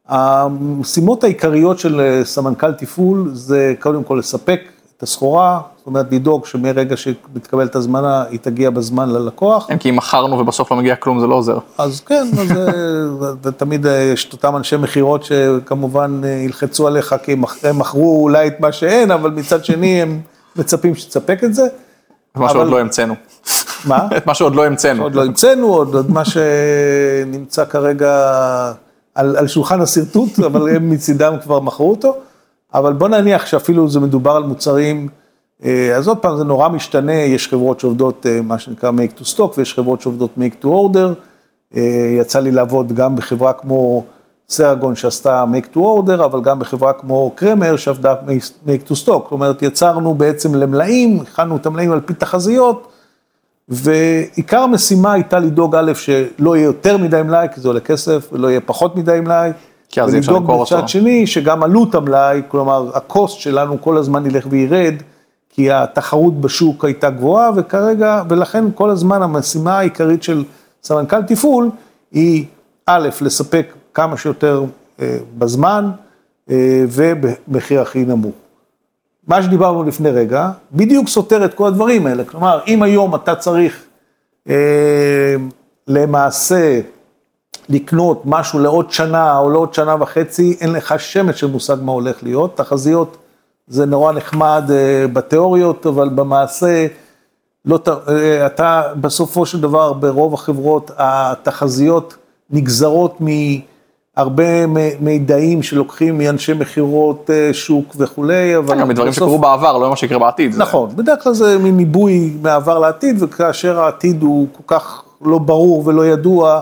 המשימות 0.07 1.23
העיקריות 1.23 1.79
של 1.79 1.99
אה, 1.99 2.25
סמנכ"ל 2.25 2.73
תפעול 2.73 3.29
זה 3.33 3.73
קודם 3.79 4.03
כל 4.03 4.15
לספק 4.19 4.61
את 4.99 5.03
הסחורה, 5.03 5.59
זאת 5.77 5.87
אומרת 5.87 6.05
לדאוג 6.11 6.45
שמרגע 6.45 6.97
שמתקבלת 6.97 7.75
הזמנה, 7.75 8.23
היא 8.29 8.39
תגיע 8.39 8.69
בזמן 8.69 9.09
ללקוח. 9.09 9.65
כן, 9.67 9.77
כי 9.77 9.89
אם 9.89 9.95
מכרנו 9.95 10.39
ובסוף 10.39 10.71
לא 10.71 10.77
מגיע 10.77 10.95
כלום, 10.95 11.19
זה 11.19 11.27
לא 11.27 11.35
עוזר. 11.35 11.57
אז 11.77 12.01
כן, 12.01 12.27
אז 12.37 13.53
תמיד 13.57 13.85
יש 14.13 14.25
את 14.25 14.33
אותם 14.33 14.55
אנשי 14.55 14.77
מכירות 14.77 15.23
שכמובן 15.23 16.21
אה, 16.23 16.29
ילחצו 16.29 16.87
עליך, 16.87 17.15
כי 17.23 17.35
הם 17.63 17.79
מכרו 17.79 18.23
אולי 18.23 18.47
את 18.47 18.59
מה 18.59 18.71
שאין, 18.71 19.11
אבל 19.11 19.31
מצד 19.31 19.65
שני 19.65 20.01
הם 20.01 20.21
מצפים 20.55 20.95
שתספק 20.95 21.43
את 21.43 21.53
זה. 21.53 21.67
מה 22.35 22.49
שעוד 22.49 22.67
לא 22.67 22.79
המצאנו. 22.79 23.15
מה? 23.85 24.07
את 24.17 24.27
מה 24.27 24.33
שעוד 24.33 24.55
לא 24.55 24.65
המצאנו. 24.65 25.03
עוד 25.03 25.15
לא 25.15 25.23
המצאנו, 25.25 25.67
עוד, 25.67 25.95
עוד 25.95 26.11
מה 26.11 26.23
שנמצא 26.25 27.65
כרגע 27.65 28.13
על, 29.15 29.37
על 29.37 29.47
שולחן 29.47 29.81
השרטוט, 29.81 30.39
אבל 30.39 30.69
הם 30.75 30.89
מצידם 30.89 31.33
כבר 31.43 31.59
מכרו 31.59 31.89
אותו. 31.89 32.17
אבל 32.73 32.93
בוא 32.93 33.07
נניח 33.07 33.45
שאפילו 33.45 33.89
זה 33.89 33.99
מדובר 33.99 34.31
על 34.31 34.43
מוצרים, 34.43 35.07
אה, 35.63 35.95
אז 35.95 36.07
עוד 36.07 36.17
פעם, 36.17 36.37
זה 36.37 36.43
נורא 36.43 36.69
משתנה, 36.69 37.13
יש 37.13 37.47
חברות 37.47 37.79
שעובדות 37.79 38.25
אה, 38.25 38.41
מה 38.41 38.59
שנקרא 38.59 38.91
make 38.91 39.19
to 39.19 39.35
stock, 39.35 39.57
ויש 39.57 39.73
חברות 39.73 40.01
שעובדות 40.01 40.31
make 40.37 40.63
to 40.63 40.67
order. 40.67 41.13
אה, 41.75 42.15
יצא 42.19 42.39
לי 42.39 42.51
לעבוד 42.51 42.93
גם 42.93 43.15
בחברה 43.15 43.53
כמו 43.53 44.03
סרגון 44.49 44.95
שעשתה 44.95 45.45
make 45.53 45.75
to 45.75 45.79
order, 45.79 46.25
אבל 46.25 46.41
גם 46.41 46.59
בחברה 46.59 46.93
כמו 46.93 47.31
קרמר 47.35 47.75
שעבדה 47.75 48.15
make 48.67 48.89
to 48.89 48.91
stock. 48.91 49.05
זאת 49.05 49.31
אומרת, 49.31 49.61
יצרנו 49.61 50.13
בעצם 50.13 50.55
למלאים, 50.55 51.19
הכנו 51.21 51.57
את 51.57 51.65
המלאים 51.65 51.91
על 51.91 51.99
פי 51.99 52.13
תחזיות, 52.13 52.87
ועיקר 53.69 54.59
המשימה 54.59 55.13
הייתה 55.13 55.39
לדאוג 55.39 55.75
א', 55.75 55.91
שלא 55.93 56.55
יהיה 56.55 56.65
יותר 56.65 56.97
מדי 56.97 57.21
מלאי, 57.21 57.47
כי 57.55 57.61
זה 57.61 57.67
עולה 57.67 57.79
כסף, 57.79 58.29
ולא 58.31 58.47
יהיה 58.47 58.61
פחות 58.61 58.95
מדי 58.95 59.19
מלאי. 59.19 59.51
כי 59.89 60.01
אז 60.01 60.13
אי 60.13 60.19
אפשר 60.19 60.31
למכור 60.31 60.59
אותו. 60.59 60.75
ולדאוג 60.75 60.85
בצד 60.85 60.89
שני, 60.89 61.27
שגם 61.27 61.63
עלות 61.63 61.95
המלאי, 61.95 62.41
כלומר, 62.47 62.89
הקוסט 62.93 63.39
שלנו 63.39 63.81
כל 63.81 63.97
הזמן 63.97 64.25
ילך 64.25 64.47
וירד, 64.49 64.93
כי 65.49 65.71
התחרות 65.71 66.41
בשוק 66.41 66.85
הייתה 66.85 67.09
גבוהה, 67.09 67.51
וכרגע, 67.55 68.23
ולכן 68.29 68.65
כל 68.75 68.89
הזמן 68.89 69.21
המשימה 69.21 69.79
העיקרית 69.79 70.23
של 70.23 70.43
סמנכ"ל 70.83 71.23
תפעול, 71.23 71.69
היא 72.11 72.45
א', 72.85 73.09
לספק 73.21 73.73
כמה 73.93 74.17
שיותר 74.17 74.63
אה, 75.01 75.17
בזמן, 75.37 75.91
אה, 76.49 76.83
ובמחיר 76.89 77.81
הכי 77.81 78.05
נמוך. 78.05 78.35
מה 79.27 79.43
שדיברנו 79.43 79.83
לפני 79.83 80.09
רגע, 80.09 80.51
בדיוק 80.71 81.07
סותר 81.07 81.45
את 81.45 81.53
כל 81.53 81.67
הדברים 81.67 82.05
האלה. 82.05 82.23
כלומר, 82.23 82.59
אם 82.67 82.83
היום 82.83 83.15
אתה 83.15 83.35
צריך 83.35 83.83
אה, 84.49 85.35
למעשה 85.87 86.81
לקנות 87.69 88.21
משהו 88.25 88.59
לעוד 88.59 88.91
שנה 88.91 89.37
או 89.37 89.49
לעוד 89.49 89.73
שנה 89.73 89.95
וחצי, 89.99 90.57
אין 90.61 90.73
לך 90.73 90.99
שמץ 90.99 91.35
של 91.35 91.47
מושג 91.47 91.75
מה 91.81 91.91
הולך 91.91 92.23
להיות. 92.23 92.57
תחזיות 92.57 93.17
זה 93.67 93.85
נורא 93.85 94.11
נחמד 94.11 94.63
אה, 94.71 95.05
בתיאוריות, 95.13 95.85
אבל 95.85 96.09
במעשה, 96.09 96.87
לא, 97.65 97.79
אה, 98.07 98.45
אתה 98.45 98.81
בסופו 99.01 99.45
של 99.45 99.61
דבר, 99.61 99.93
ברוב 99.93 100.33
החברות, 100.33 100.91
התחזיות 100.97 102.15
נגזרות 102.49 103.21
מ... 103.21 103.27
הרבה 104.17 104.67
מידעים 104.99 105.63
שלוקחים 105.63 106.17
מאנשי 106.17 106.53
מכירות 106.53 107.29
אה, 107.29 107.49
שוק 107.53 107.95
וכולי, 107.97 108.57
אבל... 108.57 108.79
גם 108.79 108.87
מדברים 108.87 109.13
שקרו 109.13 109.39
בעבר, 109.39 109.77
לא 109.77 109.89
מה 109.89 109.95
שיקרה 109.95 110.19
בעתיד. 110.19 110.55
נכון, 110.57 110.89
בדרך 110.95 111.23
כלל 111.23 111.33
זה 111.33 111.57
מין 111.57 111.77
ניבוי 111.77 112.33
מעבר 112.41 112.79
לעתיד, 112.79 113.23
וכאשר 113.23 113.79
העתיד 113.79 114.21
הוא 114.21 114.47
כל 114.51 114.75
כך 114.75 115.03
לא 115.21 115.37
ברור 115.37 115.87
ולא 115.87 116.05
ידוע. 116.05 116.61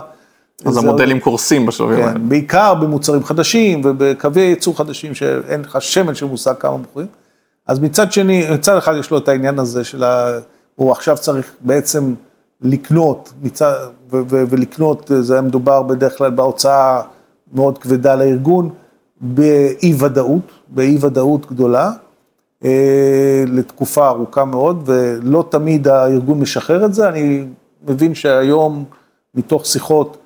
אז 0.64 0.76
המודלים 0.76 1.20
קורסים 1.20 1.66
בשלבים 1.66 2.00
האלה. 2.00 2.12
כן, 2.12 2.28
בעיקר 2.28 2.74
במוצרים 2.74 3.24
חדשים 3.24 3.80
ובקווי 3.84 4.42
ייצור 4.42 4.76
חדשים 4.76 5.14
שאין 5.14 5.60
לך 5.60 5.82
שמן 5.82 6.14
של 6.14 6.26
מושג 6.26 6.54
כמה 6.58 6.76
מוכרים. 6.76 7.06
אז 7.66 7.78
מצד 7.78 8.12
שני, 8.12 8.46
מצד 8.54 8.76
אחד 8.76 8.94
יש 9.00 9.10
לו 9.10 9.18
את 9.18 9.28
העניין 9.28 9.58
הזה 9.58 9.84
של 9.84 10.04
ה... 10.04 10.38
הוא 10.76 10.92
עכשיו 10.92 11.16
צריך 11.16 11.52
בעצם 11.60 12.14
לקנות, 12.62 13.32
מצד, 13.42 13.72
ו- 14.12 14.22
ו- 14.28 14.44
ולקנות, 14.48 15.10
זה 15.20 15.34
היה 15.34 15.42
מדובר 15.42 15.82
בדרך 15.82 16.18
כלל 16.18 16.30
בהוצאה 16.30 17.02
מאוד 17.52 17.78
כבדה 17.78 18.14
לארגון, 18.14 18.70
באי 19.20 19.94
ודאות, 19.98 20.52
באי 20.68 20.98
ודאות 21.00 21.46
גדולה, 21.46 21.90
אה, 22.64 23.44
לתקופה 23.46 24.08
ארוכה 24.08 24.44
מאוד, 24.44 24.82
ולא 24.86 25.44
תמיד 25.48 25.88
הארגון 25.88 26.40
משחרר 26.40 26.84
את 26.84 26.94
זה. 26.94 27.08
אני 27.08 27.44
מבין 27.88 28.14
שהיום, 28.14 28.84
מתוך 29.34 29.66
שיחות, 29.66 30.16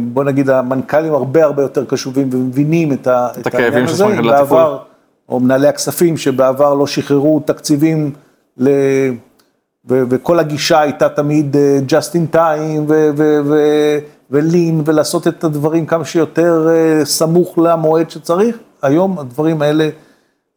בוא 0.00 0.24
נגיד, 0.24 0.50
המנכ"לים 0.50 1.14
הרבה 1.14 1.44
הרבה 1.44 1.62
יותר 1.62 1.84
קשובים 1.84 2.28
ומבינים 2.32 2.92
את, 2.92 3.08
את 3.40 3.54
העניין 3.54 3.84
הזה, 3.84 4.06
בעבר, 4.22 4.78
או 5.28 5.40
מנהלי 5.40 5.68
הכספים 5.68 6.16
שבעבר 6.16 6.74
לא 6.74 6.86
שחררו 6.86 7.40
תקציבים 7.40 8.12
ל... 8.58 8.68
ו- 9.88 10.02
וכל 10.10 10.38
הגישה 10.38 10.80
הייתה 10.80 11.08
תמיד 11.08 11.56
אה, 11.56 11.78
just 11.88 12.12
in 12.12 12.34
time, 12.36 12.80
ו- 12.88 13.10
ו- 13.16 13.40
ו- 13.44 13.98
ולין, 14.30 14.82
ולעשות 14.84 15.28
את 15.28 15.44
הדברים 15.44 15.86
כמה 15.86 16.04
שיותר 16.04 16.68
אה, 16.70 17.04
סמוך 17.04 17.58
למועד 17.58 18.10
שצריך. 18.10 18.56
היום 18.82 19.18
הדברים 19.18 19.62
האלה 19.62 19.88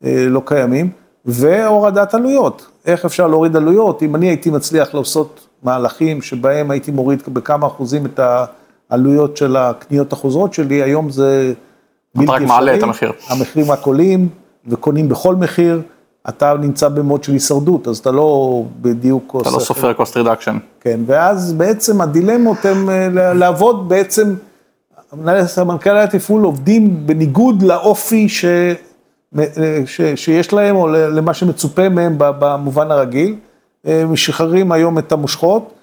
אה, 0.03 0.25
לא 0.29 0.41
קיימים. 0.45 0.89
והורדת 1.25 2.13
עלויות. 2.13 2.67
איך 2.85 3.05
אפשר 3.05 3.27
להוריד 3.27 3.55
עלויות? 3.55 4.03
אם 4.03 4.15
אני 4.15 4.27
הייתי 4.27 4.49
מצליח 4.49 4.93
לעשות 4.93 5.46
מהלכים 5.63 6.21
שבהם 6.21 6.71
הייתי 6.71 6.91
מוריד 6.91 7.23
בכמה 7.27 7.67
אחוזים 7.67 8.05
את 8.05 8.19
העלויות 8.89 9.37
של 9.37 9.55
הקניות 9.55 10.13
החוזרות 10.13 10.53
שלי, 10.53 10.83
היום 10.83 11.09
זה 11.09 11.53
בלתי 12.15 12.31
אפשרי. 12.31 12.37
אתה 12.37 12.43
רק 12.43 12.49
מעלה 12.49 12.75
את 12.75 12.83
המחיר. 12.83 13.11
המחירים 13.29 13.71
רק 13.71 13.85
עולים 13.85 14.29
וקונים 14.67 15.09
בכל 15.09 15.35
מחיר. 15.35 15.81
אתה 16.29 16.53
נמצא 16.59 16.87
במוד 16.89 17.23
של 17.23 17.33
הישרדות, 17.33 17.87
אז 17.87 17.97
אתה 17.97 18.11
לא 18.11 18.63
בדיוק 18.81 19.35
אתה 19.41 19.49
לא 19.49 19.59
סופר 19.59 19.91
cost 19.91 20.13
reduction. 20.13 20.53
כן, 20.81 20.99
ואז 21.05 21.53
בעצם 21.53 22.01
הדילמות 22.01 22.65
הן 22.65 22.89
אה, 22.89 23.33
לעבוד 23.33 23.89
בעצם, 23.89 24.35
מנכ"לי 25.65 25.99
התפעול 25.99 26.43
עובדים 26.43 27.07
בניגוד 27.07 27.61
לאופי 27.61 28.29
ש, 28.29 28.45
אה, 29.37 29.45
ש, 29.85 30.01
שיש 30.15 30.53
להם, 30.53 30.75
או 30.75 30.87
למה 30.87 31.33
שמצופה 31.33 31.89
מהם 31.89 32.15
במובן 32.17 32.91
הרגיל. 32.91 33.35
אה, 33.87 34.05
משחררים 34.05 34.71
היום 34.71 34.97
את 34.97 35.11
המושכות. 35.11 35.73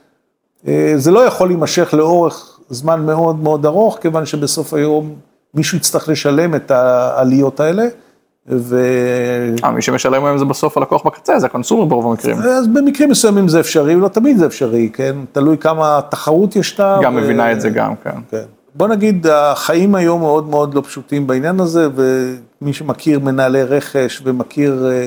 זה 0.97 1.11
לא 1.11 1.21
יכול 1.21 1.49
להימשך 1.49 1.95
לאורך 1.95 2.59
זמן 2.69 3.07
מאוד 3.07 3.43
מאוד 3.43 3.67
ארוך, 3.67 3.99
כיוון 4.01 4.27
שבסוף 4.27 4.75
היום 4.75 5.14
מישהו 5.55 5.79
יצטרך 5.79 6.09
לשלם 6.09 6.55
את 6.55 6.71
העליות 6.71 7.61
האלה. 7.61 7.87
ו... 8.49 8.81
אה, 9.64 9.71
מי 9.71 9.83
שמשלם 9.83 10.25
היום 10.25 10.38
זה 10.38 10.45
בסוף 10.45 10.77
הלקוח 10.77 11.07
בקצה, 11.07 11.38
זה 11.38 11.47
הקונסומר 11.47 11.85
ברוב 11.85 12.07
המקרים. 12.07 12.37
אז 12.37 12.67
במקרים 12.67 13.11
מסוימים 13.11 13.49
זה 13.49 13.61
אפשרי, 13.61 13.95
לא 13.95 14.09
תמיד 14.09 14.38
זה 14.38 14.47
אפשרי, 14.47 14.90
כן? 14.93 15.17
תלוי 15.33 15.59
כמה 15.59 16.01
תחרות 16.09 16.57
יש 16.57 16.81
לה. 16.81 16.99
גם 17.03 17.14
ו... 17.14 17.21
מבינה 17.21 17.53
את 17.53 17.61
זה 17.61 17.71
גם, 17.71 17.97
כן. 18.05 18.11
כן. 18.31 18.43
בוא 18.75 18.88
נגיד, 18.88 19.27
החיים 19.27 19.95
היום 19.95 20.21
מאוד 20.21 20.49
מאוד 20.49 20.75
לא 20.75 20.81
פשוטים 20.81 21.27
בעניין 21.27 21.61
הזה, 21.61 21.88
ומי 21.95 22.73
שמכיר 22.73 23.19
מנהלי 23.19 23.62
רכש 23.62 24.23
ומכיר 24.25 24.90
אה, 24.90 25.07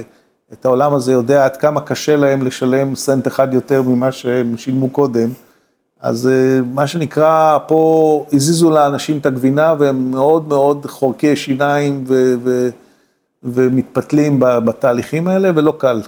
את 0.53 0.65
העולם 0.65 0.93
הזה, 0.93 1.11
יודע 1.11 1.45
עד 1.45 1.57
כמה 1.57 1.81
קשה 1.81 2.15
להם 2.15 2.45
לשלם 2.45 2.95
סנט 2.95 3.27
אחד 3.27 3.53
יותר 3.53 3.81
ממה 3.81 4.11
שהם 4.11 4.57
שילמו 4.57 4.89
קודם. 4.89 5.29
אז 6.01 6.27
אה, 6.27 6.59
מה 6.73 6.87
שנקרא, 6.87 7.57
פה 7.67 8.25
הזיזו 8.33 8.71
לאנשים 8.71 9.17
את 9.17 9.25
הגבינה, 9.25 9.73
והם 9.79 10.11
מאוד 10.11 10.47
מאוד 10.47 10.85
חורקי 10.85 11.35
שיניים 11.35 12.03
ו... 12.07 12.33
ו... 12.43 12.69
ומתפתלים 13.43 14.39
בתהליכים 14.39 15.27
האלה, 15.27 15.51
ולא 15.55 15.73
קל. 15.77 16.01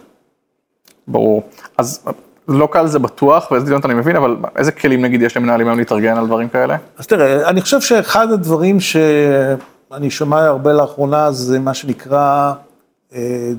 ברור. 1.08 1.44
אז 1.78 2.06
לא 2.48 2.68
קל 2.72 2.88
זה 2.88 3.00
בטוח, 3.00 3.52
ואיזה 3.52 3.66
דיון 3.66 3.82
אני 3.86 3.94
מבין, 3.94 4.16
אבל 4.16 4.36
איזה 4.56 4.72
כלים 4.72 5.02
נגיד 5.02 5.22
יש 5.22 5.38
למנהלים 5.38 5.68
היום 5.68 5.80
להתארגן 5.80 6.18
על 6.18 6.26
דברים 6.26 6.50
כאלה? 6.50 6.78
אז 6.98 7.08
תראה, 7.08 7.50
אני 7.50 7.62
חושב 7.62 7.82
שאחד 7.82 8.32
הדברים 8.32 8.80
שאני 8.80 10.10
שומע 10.10 10.46
הרבה 10.46 10.74
לאחרונה, 10.74 11.32
זה 11.32 11.60
מה 11.60 11.74
שנקרא 11.74 12.54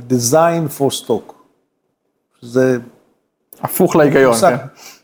design 0.08 0.78
for 0.78 1.04
stock. 1.04 1.32
זה... 2.42 2.78
הפוך 3.62 3.96
להיגיון, 3.96 4.34
כן. 4.34 4.56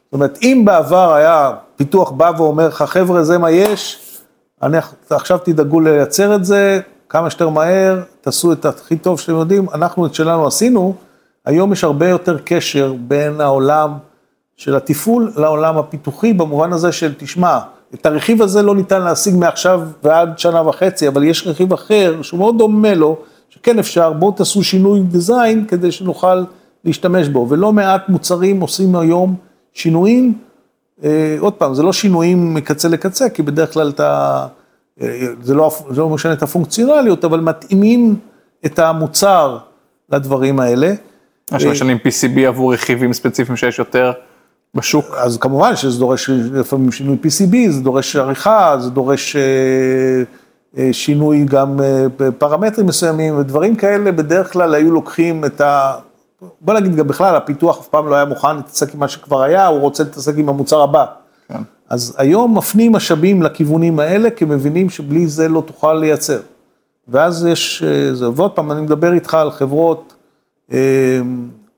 זאת 0.04 0.12
אומרת, 0.12 0.38
אם 0.42 0.62
בעבר 0.64 1.14
היה 1.14 1.54
פיתוח 1.76 2.11
בא 2.11 2.32
ואומר 2.37 2.68
לך, 2.68 2.82
חבר'ה, 2.82 3.24
זה 3.24 3.38
מה 3.38 3.50
יש, 3.50 3.98
אני, 4.62 4.78
עכשיו 5.11 5.38
תדאגו 5.38 5.80
לייצר 5.80 6.35
את 6.35 6.44
זה, 6.44 6.80
כמה 7.09 7.30
שיותר 7.30 7.48
מהר, 7.48 8.02
תעשו 8.20 8.52
את 8.52 8.64
הכי 8.64 8.96
טוב 8.96 9.20
שאתם 9.20 9.35
יודעים, 9.35 9.66
אנחנו 9.74 10.06
את 10.06 10.14
שלנו 10.14 10.46
עשינו, 10.46 10.94
היום 11.44 11.72
יש 11.72 11.85
הרבה 11.85 12.09
יותר 12.09 12.38
קשר 12.44 12.94
בין 13.00 13.40
העולם 13.40 13.92
של 14.56 14.76
התפעול 14.76 15.32
לעולם 15.37 15.78
הפיתוחי, 15.78 16.32
במובן 16.32 16.72
הזה 16.72 16.92
של, 16.92 17.14
תשמע, 17.16 17.59
את 17.94 18.06
הרכיב 18.06 18.42
הזה 18.42 18.62
לא 18.62 18.74
ניתן 18.74 19.02
להשיג 19.02 19.35
מעכשיו 19.37 19.80
ועד 20.02 20.38
שנה 20.38 20.68
וחצי, 20.68 21.09
אבל 21.09 21.24
יש 21.24 21.46
רכיב 21.46 21.72
אחר 21.72 22.22
שהוא 22.22 22.38
מאוד 22.38 22.59
דומה 22.59 22.94
לו, 22.94 23.16
שכן 23.57 23.79
אפשר, 23.79 24.12
בואו 24.12 24.33
תעשו 24.33 24.64
שינוי 24.64 25.01
דיזיין 25.01 25.64
כדי 25.66 25.92
שנוכל 25.92 26.45
להשתמש 26.85 27.29
בו, 27.29 27.47
ולא 27.51 27.73
מעט 27.73 28.09
מוצרים 28.09 28.61
עושים 28.61 28.97
היום 28.97 29.37
שינויים, 29.73 30.38
אה, 31.05 31.37
עוד 31.38 31.53
פעם, 31.53 31.75
זה 31.75 31.83
לא 31.83 31.92
שינויים 31.92 32.55
מקצה 32.55 32.88
לקצה, 32.88 33.29
כי 33.29 33.42
בדרך 33.42 33.73
כלל 33.73 33.88
אתה... 33.88 34.47
זה 35.42 35.55
לא, 35.55 35.71
זה 35.90 36.01
לא 36.01 36.09
משנה 36.09 36.33
את 36.33 36.42
הפונקציונליות, 36.42 37.25
אבל 37.25 37.40
מתאימים 37.40 38.16
את 38.66 38.79
המוצר 38.79 39.59
לדברים 40.11 40.61
האלה. 40.61 40.95
מה 41.53 41.61
שמשנים 41.61 41.99
PCB 42.05 42.40
עבור 42.47 42.75
רכיבים 42.75 43.12
ספציפיים 43.12 43.57
שיש 43.57 43.79
יותר 43.79 44.12
בשוק. 44.75 45.07
אז 45.16 45.38
כמובן 45.38 45.77
שזה 45.77 45.99
דורש 45.99 46.31
לפעמים 46.31 46.92
שינוי 46.92 47.16
PCB, 47.23 47.71
זה 47.71 47.81
דורש 47.81 48.16
עריכה, 48.16 48.77
זה 48.79 48.90
דורש 48.90 49.37
אה, 49.37 49.42
אה, 49.42 50.23
שינוי 50.93 51.45
גם 51.45 51.81
בפרמטרים 52.17 52.87
אה, 52.87 52.89
מסוימים, 52.89 53.39
ודברים 53.39 53.77
כאלה 53.77 54.12
בדרך 54.12 54.53
כלל 54.53 54.75
היו 54.75 54.91
לוקחים 54.91 55.45
את 55.45 55.61
בוא 56.61 56.75
נגיד 56.75 56.97
גם 56.97 57.07
בכלל, 57.07 57.37
הפיתוח 57.37 57.79
אף 57.79 57.89
פעם 57.89 58.09
לא 58.09 58.15
היה 58.15 58.25
מוכן 58.25 58.57
להתעסק 58.57 58.95
עם 58.95 59.01
מה 59.01 59.09
שכבר 59.09 59.43
היה, 59.43 59.67
הוא 59.67 59.81
רוצה 59.81 60.03
להתעסק 60.03 60.33
עם 60.37 60.49
המוצר 60.49 60.83
הבא. 60.83 61.05
כן. 61.49 61.62
אז 61.89 62.15
היום 62.19 62.59
מפנים 62.59 62.93
משאבים 62.93 63.43
לכיוונים 63.43 63.99
האלה, 63.99 64.31
כי 64.31 64.45
מבינים 64.45 64.91
שבלי 64.91 65.27
זה 65.27 65.49
לא 65.49 65.62
תוכל 65.67 65.95
לייצר. 65.95 66.41
ואז 67.09 67.47
יש, 67.47 67.83
אה, 67.83 68.15
זה, 68.15 68.31
ועוד 68.31 68.51
פעם, 68.51 68.73
אני 68.73 68.81
מדבר 68.81 69.12
איתך 69.12 69.35
על 69.35 69.51
חברות, 69.51 70.15
אה, 70.73 71.21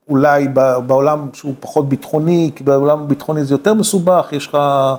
אולי 0.09 0.47
בעולם 0.85 1.29
שהוא 1.33 1.53
פחות 1.59 1.89
ביטחוני, 1.89 2.51
כי 2.55 2.63
בעולם 2.63 2.99
הביטחוני 2.99 3.45
זה 3.45 3.53
יותר 3.53 3.73
מסובך, 3.73 4.27
יש 4.31 4.47
לך 4.47 4.55
אה, 4.55 4.95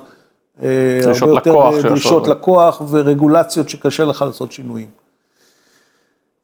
הרבה 0.62 1.32
יותר 1.32 1.54
אה, 1.54 1.82
דרישות. 1.82 2.28
לקוח 2.28 2.82
ורגולציות 2.90 3.68
שקשה 3.68 4.04
לך 4.04 4.22
לעשות 4.22 4.52
שינויים. 4.52 5.00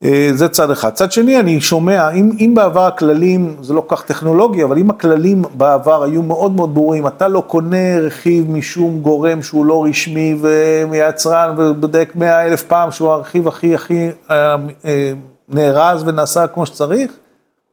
אה, 0.05 0.31
זה 0.35 0.48
צד 0.48 0.70
אחד. 0.70 0.90
צד 0.90 1.12
שני, 1.12 1.40
אני 1.40 1.61
שומע, 1.61 2.11
אם, 2.11 2.31
אם 2.40 2.52
בעבר 2.55 2.87
הכללים, 2.87 3.57
זה 3.61 3.74
לא 3.74 3.81
כל 3.81 3.96
כך 3.96 4.05
טכנולוגי, 4.05 4.64
אבל 4.64 4.79
אם 4.79 4.90
הכללים 4.90 5.42
בעבר 5.55 6.02
היו 6.02 6.22
מאוד 6.22 6.52
מאוד 6.52 6.74
ברורים, 6.74 7.07
אתה 7.07 7.29
לא 7.29 7.42
קונה 7.46 7.98
רכיב 8.00 8.50
משום 8.50 9.00
גורם 9.00 9.42
שהוא 9.42 9.66
לא 9.66 9.85
רשמי 9.85 10.37
ויצרן 10.90 11.55
ובודק 11.59 12.12
מאה 12.14 12.46
אלף 12.46 12.62
פעם 12.62 12.90
שהוא 12.90 13.11
הרכיב 13.11 13.48
הכי 13.48 13.74
הכי 13.74 14.09
אה, 14.31 14.57
אה, 14.85 15.12
נארז 15.48 16.02
ונעשה 16.07 16.46
כמו 16.46 16.66
שצריך, 16.66 17.12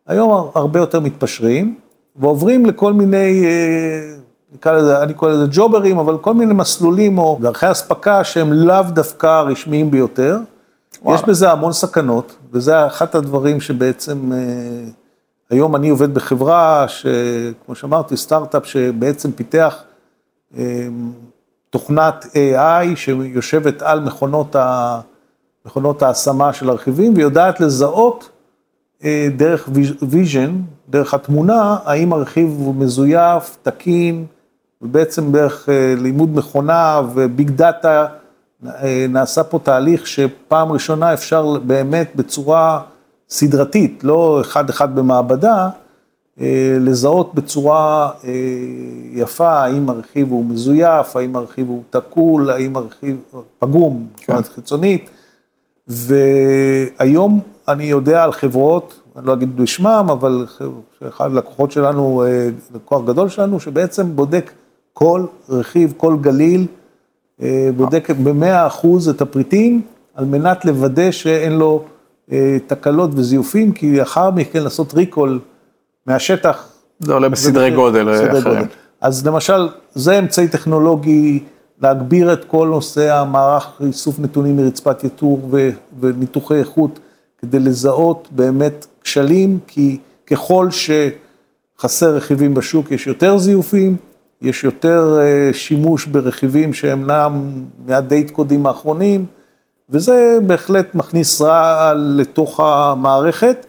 היום 0.07 0.49
הרבה 0.55 0.79
יותר 0.79 0.99
מתפשרים 0.99 1.75
ועוברים 2.15 2.65
לכל 2.65 2.93
מיני, 2.93 3.45
אה, 3.45 4.15
נקרא 4.53 4.71
לזה, 4.71 5.03
אני 5.03 5.13
קורא 5.13 5.31
לזה 5.31 5.45
ג'וברים, 5.51 5.97
אבל 5.97 6.17
כל 6.17 6.33
מיני 6.33 6.53
מסלולים 6.53 7.17
או 7.17 7.37
דרכי 7.41 7.71
אספקה 7.71 8.23
שהם 8.23 8.53
לאו 8.53 8.83
דווקא 8.83 9.27
הרשמיים 9.27 9.91
ביותר. 9.91 10.37
וואלה. 11.01 11.19
יש 11.19 11.25
בזה 11.25 11.51
המון 11.51 11.73
סכנות, 11.73 12.35
וזה 12.51 12.87
אחד 12.87 13.15
הדברים 13.15 13.61
שבעצם, 13.61 14.31
אה, 14.33 14.37
היום 15.49 15.75
אני 15.75 15.89
עובד 15.89 16.13
בחברה, 16.13 16.85
שכמו 16.87 17.75
שאמרתי, 17.75 18.17
סטארט-אפ 18.17 18.65
שבעצם 18.65 19.31
פיתח 19.31 19.83
אה, 20.57 20.87
תוכנת 21.69 22.25
AI 22.25 22.95
שיושבת 22.95 23.81
על 23.81 23.99
מכונות, 23.99 24.55
ה, 24.55 24.99
מכונות 25.65 26.01
ההשמה 26.01 26.53
של 26.53 26.69
הרכיבים, 26.69 27.13
ויודעת 27.15 27.59
לזהות 27.59 28.29
אה, 29.03 29.27
דרך 29.35 29.69
vision, 30.01 30.61
דרך 30.89 31.13
התמונה, 31.13 31.77
האם 31.85 32.13
הרכיב 32.13 32.55
הוא 32.59 32.75
מזויף, 32.75 33.57
תקין, 33.61 34.25
ובעצם 34.83 35.31
דרך 35.31 35.69
אה, 35.69 35.93
לימוד 35.97 36.35
מכונה 36.35 37.01
וbig 37.13 37.49
data, 37.49 38.05
אה, 38.65 39.05
נעשה 39.09 39.43
פה 39.43 39.59
תהליך 39.63 40.07
שפעם 40.07 40.71
ראשונה 40.71 41.13
אפשר 41.13 41.57
באמת 41.65 42.11
בצורה 42.15 42.81
סדרתית, 43.29 44.03
לא 44.03 44.41
אחד-אחד 44.41 44.95
במעבדה, 44.95 45.69
אה, 46.41 46.77
לזהות 46.79 47.35
בצורה 47.35 48.09
יפה 49.11 49.49
האם 49.49 49.89
הרכיב 49.89 50.31
הוא 50.31 50.45
מזויף, 50.45 51.15
האם 51.15 51.35
הרכיב 51.35 51.69
הוא 51.69 51.83
תקול, 51.89 52.49
האם 52.49 52.75
הרכיב 52.75 53.17
פגום, 53.59 54.07
זאת 54.29 54.36
אומרת 54.36 54.47
חיצונית. 54.47 55.09
והיום 55.87 57.39
אני 57.67 57.83
יודע 57.83 58.23
על 58.23 58.31
חברות, 58.31 58.99
אני 59.17 59.25
לא 59.25 59.33
אגיד 59.33 59.57
בשמם, 59.57 60.07
אבל 60.11 60.45
אחד 61.07 61.25
הלקוחות 61.25 61.71
שלנו, 61.71 62.23
לקוח 62.75 63.05
גדול 63.05 63.29
שלנו, 63.29 63.59
שבעצם 63.59 64.15
בודק 64.15 64.51
כל 64.93 65.25
רכיב, 65.49 65.93
כל 65.97 66.17
גליל, 66.21 66.65
אה, 67.41 67.69
בודק 67.77 68.09
במאה 68.23 68.67
אחוז 68.67 69.09
את 69.09 69.21
הפריטים, 69.21 69.81
על 70.15 70.25
מנת 70.25 70.65
לוודא 70.65 71.11
שאין 71.11 71.53
לו 71.53 71.83
אה, 72.31 72.57
תקלות 72.67 73.09
וזיופים, 73.13 73.71
כי 73.71 73.97
לאחר 73.97 74.31
מכן 74.31 74.63
לעשות 74.63 74.93
ריקול 74.93 75.39
מהשטח. 76.05 76.67
זה 76.99 77.13
עולה 77.13 77.29
בסדרי 77.29 77.71
גודל 77.71 78.09
אה, 78.09 78.15
אחרים. 78.15 78.43
גודל. 78.43 78.65
אז 79.01 79.27
למשל, 79.27 79.69
זה 79.93 80.19
אמצעי 80.19 80.47
טכנולוגי 80.47 81.43
להגביר 81.81 82.33
את 82.33 82.43
כל 82.45 82.67
נושא 82.67 83.15
המערך 83.15 83.81
איסוף 83.87 84.19
נתונים 84.19 84.57
מרצפת 84.57 85.03
יתור 85.03 85.41
ו- 85.51 85.69
וניתוחי 85.99 86.55
איכות, 86.55 86.99
כדי 87.37 87.59
לזהות 87.59 88.27
באמת 88.31 88.85
כשלים, 89.03 89.59
כי 89.67 89.97
ככל 90.27 90.67
שחסר 90.71 92.15
רכיבים 92.15 92.53
בשוק, 92.53 92.91
יש 92.91 93.07
יותר 93.07 93.37
זיופים, 93.37 93.95
יש 94.43 94.63
יותר 94.63 95.19
אה, 95.21 95.53
שימוש 95.53 96.05
ברכיבים 96.05 96.73
שאינם 96.73 97.63
מהדייט 97.85 98.31
קודים 98.31 98.65
האחרונים, 98.65 99.25
וזה 99.89 100.37
בהחלט 100.47 100.95
מכניס 100.95 101.41
רעל 101.41 102.13
לתוך 102.17 102.59
המערכת. 102.59 103.65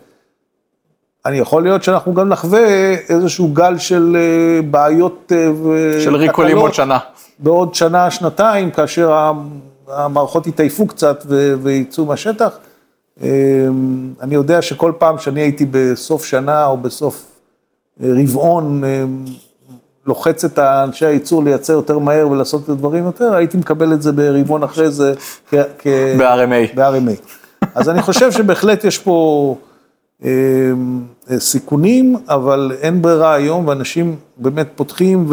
אני 1.26 1.38
יכול 1.38 1.62
להיות 1.62 1.82
שאנחנו 1.82 2.14
גם 2.14 2.28
נחווה 2.28 2.94
איזשהו 3.08 3.48
גל 3.52 3.78
של 3.78 4.16
אה, 4.16 4.62
בעיות 4.62 5.32
אה. 5.34 6.00
של 6.00 6.16
ריקולים 6.16 6.58
עוד 6.58 6.74
שנה. 6.74 6.98
בעוד 7.38 7.74
שנה, 7.74 8.10
שנתיים, 8.10 8.70
כאשר 8.70 9.32
המערכות 9.88 10.46
יתעייפו 10.46 10.86
קצת 10.86 11.24
ויצאו 11.62 12.04
מהשטח. 12.04 12.58
אני 14.20 14.34
יודע 14.34 14.62
שכל 14.62 14.92
פעם 14.98 15.18
שאני 15.18 15.40
הייתי 15.40 15.66
בסוף 15.70 16.24
שנה 16.24 16.66
או 16.66 16.76
בסוף 16.76 17.26
רבעון, 18.00 18.82
לוחץ 20.06 20.44
את 20.44 20.58
אנשי 20.58 21.06
הייצור 21.06 21.44
לייצר 21.44 21.72
יותר 21.72 21.98
מהר 21.98 22.28
ולעשות 22.28 22.64
את 22.64 22.68
הדברים 22.68 23.04
יותר, 23.04 23.34
הייתי 23.34 23.56
מקבל 23.56 23.92
את 23.92 24.02
זה 24.02 24.12
ברבעון 24.12 24.62
אחרי 24.62 24.90
זה 24.90 25.12
כ- 25.50 25.54
ב-RMA. 26.18 26.76
ב-RMA. 26.76 27.34
אז 27.74 27.88
אני 27.88 28.02
חושב 28.02 28.32
שבהחלט 28.32 28.84
יש 28.84 28.98
פה 28.98 29.56
אה, 30.24 30.30
אה, 31.30 31.40
סיכונים, 31.40 32.16
אבל 32.28 32.72
אין 32.80 33.02
ברירה 33.02 33.34
היום, 33.34 33.68
ואנשים 33.68 34.16
באמת 34.36 34.68
פותחים 34.76 35.26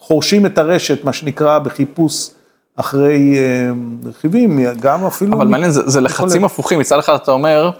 וחורשים 0.00 0.46
את 0.46 0.58
הרשת, 0.58 1.04
מה 1.04 1.12
שנקרא, 1.12 1.58
בחיפוש 1.58 2.30
אחרי 2.76 3.34
אה, 3.38 3.70
רכיבים, 4.08 4.60
גם 4.80 5.06
אפילו... 5.06 5.36
אבל 5.36 5.46
מעניין, 5.46 5.70
זה, 5.70 5.82
זה 5.90 6.00
לחצים 6.00 6.44
הפוכים, 6.44 6.78
מצד 6.78 6.98
אחד 6.98 7.14
אתה 7.14 7.30
אומר, 7.32 7.70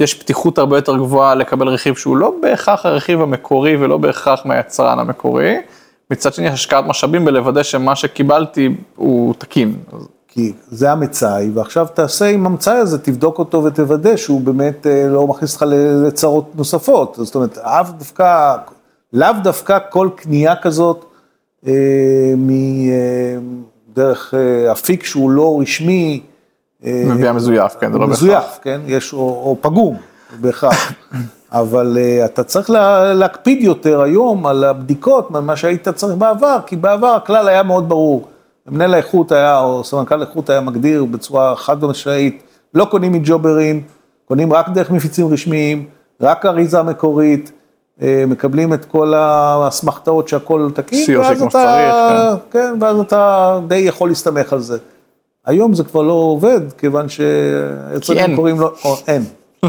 יש 0.00 0.14
פתיחות 0.14 0.58
הרבה 0.58 0.78
יותר 0.78 0.96
גבוהה 0.96 1.34
לקבל 1.34 1.68
רכיב 1.68 1.94
שהוא 1.94 2.16
לא 2.16 2.34
בהכרח 2.42 2.86
הרכיב 2.86 3.20
המקורי 3.20 3.76
ולא 3.76 3.98
בהכרח 3.98 4.46
מהיצרן 4.46 4.98
המקורי, 4.98 5.56
מצד 6.10 6.34
שני 6.34 6.48
השקעת 6.48 6.84
משאבים 6.86 7.24
בלוודא 7.24 7.62
שמה 7.62 7.96
שקיבלתי 7.96 8.74
הוא 8.96 9.34
תקין. 9.38 9.76
כי 10.28 10.52
זה 10.68 10.92
המצאי, 10.92 11.50
ועכשיו 11.54 11.86
תעשה 11.94 12.26
עם 12.26 12.46
המצאי 12.46 12.76
הזה, 12.76 12.98
תבדוק 12.98 13.38
אותו 13.38 13.64
ותוודא 13.64 14.16
שהוא 14.16 14.40
באמת 14.40 14.86
אה, 14.86 15.06
לא 15.08 15.26
מכניס 15.26 15.54
אותך 15.54 15.66
לצרות 16.06 16.56
נוספות. 16.56 17.18
זאת 17.20 17.34
אומרת, 17.34 17.56
לאו 17.56 17.92
דווקא, 17.98 18.56
לאו 19.12 19.32
דווקא 19.42 19.78
כל 19.90 20.08
קנייה 20.16 20.56
כזאת 20.56 21.04
אה, 21.66 22.32
מדרך 22.36 24.34
אה, 24.34 24.72
אפיק 24.72 25.04
שהוא 25.04 25.30
לא 25.30 25.58
רשמי, 25.60 26.20
אה, 26.22 26.37
מביאה 26.82 27.32
מזויף, 27.32 27.76
כן, 27.80 27.92
זה 27.92 27.98
לא 27.98 28.06
בהכרח. 28.06 28.22
מזויף, 28.22 28.58
כן? 28.62 28.80
יש, 28.86 29.12
או, 29.12 29.18
או 29.18 29.56
פגום, 29.60 29.96
בהכרח. 30.40 30.92
אבל 31.52 31.98
uh, 31.98 32.24
אתה 32.24 32.44
צריך 32.44 32.70
לה, 32.70 33.14
להקפיד 33.14 33.62
יותר 33.62 34.00
היום 34.00 34.46
על 34.46 34.64
הבדיקות 34.64 35.30
ממה 35.30 35.56
שהיית 35.56 35.88
צריך 35.88 36.16
בעבר, 36.16 36.58
כי 36.66 36.76
בעבר 36.76 37.06
הכלל 37.06 37.48
היה 37.48 37.62
מאוד 37.62 37.88
ברור. 37.88 38.28
מנהל 38.66 38.94
האיכות 38.94 39.32
היה, 39.32 39.60
או 39.60 39.84
סמנכ"ל 39.84 40.20
איכות 40.20 40.50
היה 40.50 40.60
מגדיר 40.60 41.04
בצורה 41.04 41.56
חד 41.56 41.84
משמעית, 41.84 42.42
לא 42.74 42.84
קונים 42.84 43.12
מג'וברים, 43.12 43.82
קונים 44.24 44.52
רק 44.52 44.68
דרך 44.68 44.90
מפיצים 44.90 45.32
רשמיים, 45.32 45.86
רק 46.20 46.46
אריזה 46.46 46.82
מקורית, 46.82 47.52
אה, 48.02 48.24
מקבלים 48.26 48.74
את 48.74 48.84
כל 48.84 49.14
האסמכתאות 49.14 50.28
שהכל 50.28 50.70
תקין, 50.74 51.18
ואז 51.18 51.42
אתה, 51.42 51.50
שצריך, 51.50 51.94
כן, 52.50 52.74
ואז 52.80 52.98
אתה 53.00 53.58
די 53.68 53.76
יכול 53.76 54.08
להסתמך 54.08 54.52
על 54.52 54.60
זה. 54.60 54.78
היום 55.48 55.74
זה 55.74 55.84
כבר 55.84 56.02
לא 56.02 56.12
עובד, 56.12 56.60
כיוון 56.78 57.08
שהיצרנים. 57.08 58.36
קוראים 58.36 58.60
לו, 58.60 58.72
או, 58.84 58.96
אין. 59.06 59.24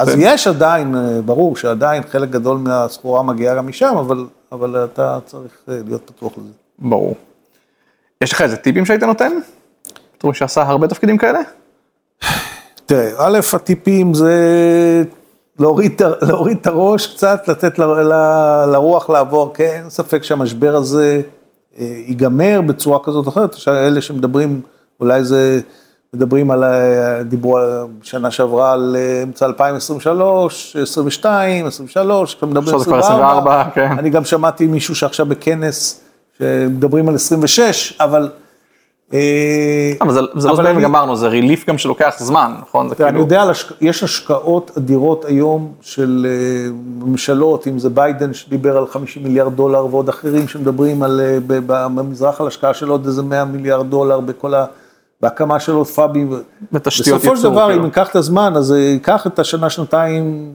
אז 0.00 0.08
אין. 0.08 0.18
יש 0.20 0.46
עדיין, 0.46 0.96
אה, 0.96 1.20
ברור 1.24 1.56
שעדיין 1.56 2.02
חלק 2.08 2.30
גדול 2.30 2.58
מהסחורה 2.58 3.22
מגיעה 3.22 3.56
גם 3.56 3.66
משם, 3.66 3.94
אבל, 3.98 4.26
אבל 4.52 4.84
אתה 4.84 5.18
צריך 5.26 5.52
אה, 5.68 5.78
להיות 5.86 6.10
פתוח 6.10 6.32
לזה. 6.38 6.48
ברור. 6.78 7.14
יש 8.20 8.32
לך 8.32 8.42
איזה 8.42 8.56
טיפים 8.56 8.86
שהיית 8.86 9.02
נותן? 9.02 9.32
בתור 10.18 10.30
מי 10.30 10.36
שעשה 10.36 10.62
הרבה 10.62 10.88
תפקידים 10.88 11.18
כאלה? 11.18 11.40
תראה, 12.86 13.10
א', 13.18 13.38
הטיפים 13.52 14.14
זה 14.14 14.34
להוריד, 15.58 16.02
להוריד 16.28 16.56
את 16.60 16.66
הראש 16.66 17.06
קצת, 17.06 17.48
לתת 17.48 17.78
ל, 17.78 17.84
ל, 17.84 18.12
לרוח 18.72 19.10
לעבור, 19.10 19.54
כן, 19.54 19.80
אין 19.82 19.90
ספק 19.90 20.22
שהמשבר 20.22 20.76
הזה 20.76 21.22
אה, 21.78 21.84
ייגמר 22.06 22.60
בצורה 22.66 22.98
כזאת 23.04 23.26
או 23.26 23.30
אחרת, 23.30 23.56
אלה 23.68 24.00
שמדברים, 24.00 24.60
אולי 25.00 25.24
זה, 25.24 25.60
מדברים 26.14 26.50
על, 26.50 26.64
ה- 26.64 27.22
דיברו 27.22 27.56
על- 27.58 27.70
שנה 28.02 28.30
שעברה 28.30 28.72
על 28.72 28.96
אה, 28.98 29.22
אמצע 29.22 29.46
2023, 29.46 30.76
22, 30.76 31.66
23, 31.66 32.34
עכשיו 32.34 32.48
מדברים 32.48 32.78
זה 32.78 32.84
כבר 32.84 32.98
24, 32.98 33.64
כן. 33.74 33.90
אני 33.98 34.10
גם 34.10 34.24
שמעתי 34.24 34.66
מישהו 34.66 34.94
שעכשיו 34.94 35.26
בכנס, 35.26 36.00
שמדברים 36.38 37.08
על 37.08 37.14
26, 37.14 37.94
אבל 38.00 38.30
אה, 39.14 39.92
אבל 40.00 40.12
זה 40.12 40.20
זה 40.36 40.48
לא 40.48 40.54
זמן 40.56 40.82
גמרנו, 40.82 41.16
זה 41.16 41.28
ריליף 41.28 41.66
גם 41.68 41.78
שלוקח 41.78 42.14
זמן, 42.18 42.52
נכון? 42.62 42.88
זה 42.88 42.94
אני 42.98 43.04
כאילו... 43.04 43.20
יודע, 43.20 43.42
על 43.42 43.50
יש 43.80 44.02
השקעות 44.02 44.70
אדירות 44.78 45.24
היום 45.24 45.72
של 45.80 46.26
אה, 46.28 46.70
ממשלות, 47.06 47.66
אם 47.66 47.78
זה 47.78 47.90
ביידן 47.90 48.34
שדיבר 48.34 48.76
על 48.76 48.86
50 48.86 49.22
מיליארד 49.22 49.56
דולר 49.56 49.86
ועוד 49.86 50.08
אחרים 50.08 50.48
שמדברים 50.48 51.02
על, 51.02 51.20
אה, 51.20 51.38
במזרח 51.66 52.40
על 52.40 52.46
השקעה 52.46 52.74
של 52.74 52.88
עוד 52.88 53.06
איזה 53.06 53.22
100 53.22 53.44
מיליארד 53.44 53.90
דולר 53.90 54.20
בכל 54.20 54.54
ה... 54.54 54.64
בהקמה 55.20 55.60
של 55.60 55.72
עוד 55.72 55.86
פאבים. 55.86 56.32
בתשתיות 56.72 57.20
בסופו 57.20 57.36
של 57.36 57.42
דבר, 57.42 57.66
כאילו. 57.66 57.80
אם 57.80 57.86
ייקח 57.86 58.10
את 58.10 58.16
הזמן, 58.16 58.52
אז 58.56 58.70
ייקח 58.70 59.26
את 59.26 59.38
השנה, 59.38 59.70
שנתיים, 59.70 60.54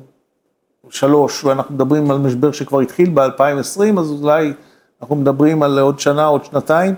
שלוש, 0.89 1.43
ואנחנו 1.43 1.75
מדברים 1.75 2.11
על 2.11 2.17
משבר 2.17 2.51
שכבר 2.51 2.79
התחיל 2.79 3.09
ב-2020, 3.13 3.99
אז 3.99 4.11
אולי 4.21 4.53
אנחנו 5.01 5.15
מדברים 5.15 5.63
על 5.63 5.79
עוד 5.79 5.99
שנה, 5.99 6.25
עוד 6.25 6.45
שנתיים, 6.45 6.95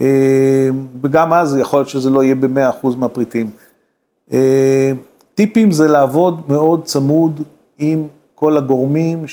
אה, 0.00 0.68
וגם 1.02 1.32
אז 1.32 1.56
יכול 1.56 1.78
להיות 1.78 1.88
שזה 1.88 2.10
לא 2.10 2.22
יהיה 2.24 2.34
ב-100% 2.34 2.86
מהפריטים. 2.96 3.50
אה, 4.32 4.92
טיפים 5.34 5.70
זה 5.70 5.88
לעבוד 5.88 6.42
מאוד 6.48 6.84
צמוד 6.84 7.42
עם 7.78 8.06
כל 8.34 8.56
הגורמים 8.56 9.24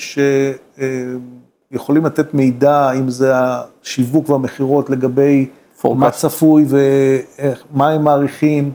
שיכולים 1.74 2.06
לתת 2.06 2.34
מידע, 2.34 2.92
אם 2.92 3.10
זה 3.10 3.34
השיווק 3.36 4.30
והמכירות 4.30 4.90
לגבי. 4.90 5.48
מה 5.86 6.12
צפוי 6.12 6.66
ומה 6.68 7.90
הם 7.90 8.04
מעריכים, 8.04 8.72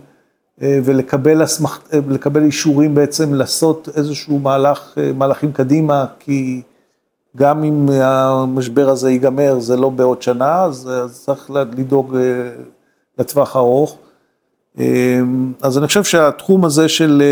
אה, 0.62 0.78
ולקבל 0.84 1.42
הסמכ... 1.42 1.78
אה, 1.92 1.98
אישורים 2.44 2.94
בעצם 2.94 3.34
לעשות 3.34 3.88
איזשהו 3.96 4.38
מהלך, 4.38 4.94
אה, 4.98 5.12
מהלכים 5.12 5.52
קדימה, 5.52 6.04
כי 6.18 6.62
גם 7.36 7.64
אם 7.64 7.88
המשבר 7.90 8.88
הזה 8.88 9.10
ייגמר, 9.10 9.58
זה 9.58 9.76
לא 9.76 9.88
בעוד 9.88 10.22
שנה, 10.22 10.62
אז, 10.62 10.90
אז 10.92 11.20
צריך 11.24 11.50
לדאוג 11.50 12.16
לטווח 13.18 13.56
הארוך. 13.56 13.98
אה, 14.78 15.20
אז 15.62 15.78
אני 15.78 15.86
חושב 15.86 16.04
שהתחום 16.04 16.64
הזה 16.64 16.88
של 16.88 17.22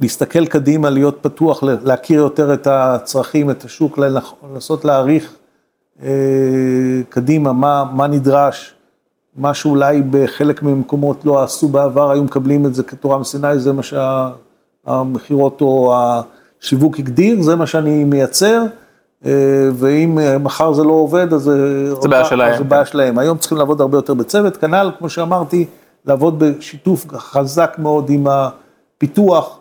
להסתכל 0.00 0.46
קדימה, 0.46 0.90
להיות 0.90 1.18
פתוח, 1.22 1.62
להכיר 1.62 2.20
יותר 2.20 2.54
את 2.54 2.66
הצרכים, 2.66 3.50
את 3.50 3.64
השוק, 3.64 3.98
לנסות 3.98 4.84
להעריך 4.84 5.34
קדימה 7.08 7.52
מה, 7.52 7.84
מה 7.92 8.06
נדרש, 8.06 8.74
מה 9.36 9.54
שאולי 9.54 10.02
בחלק 10.10 10.62
מהמקומות 10.62 11.24
לא 11.24 11.42
עשו 11.42 11.68
בעבר, 11.68 12.10
היו 12.10 12.24
מקבלים 12.24 12.66
את 12.66 12.74
זה 12.74 12.82
כתורה 12.82 13.18
מסיני, 13.18 13.58
זה 13.58 13.72
מה 13.72 13.82
שהמכירות 13.82 15.60
או 15.60 15.94
השיווק 15.96 16.98
הגדיר, 16.98 17.42
זה 17.42 17.56
מה 17.56 17.66
שאני 17.66 18.04
מייצר, 18.04 18.62
אה, 19.26 19.30
ואם 19.72 20.18
מחר 20.40 20.72
זה 20.72 20.84
לא 20.84 20.92
עובד, 20.92 21.32
אז 21.32 21.42
זה 22.02 22.08
בעיה 22.08 22.24
שלהם. 22.24 22.58
זה 22.58 22.64
בעיה 22.64 22.84
שלהם. 22.84 23.18
היום 23.18 23.38
צריכים 23.38 23.58
לעבוד 23.58 23.80
הרבה 23.80 23.98
יותר 23.98 24.14
בצוות, 24.14 24.56
כנ"ל, 24.56 24.90
כמו 24.98 25.08
שאמרתי, 25.08 25.66
לעבוד 26.06 26.38
בשיתוף 26.38 27.06
חזק 27.12 27.76
מאוד 27.78 28.10
עם 28.10 28.26
הפיתוח, 28.26 29.58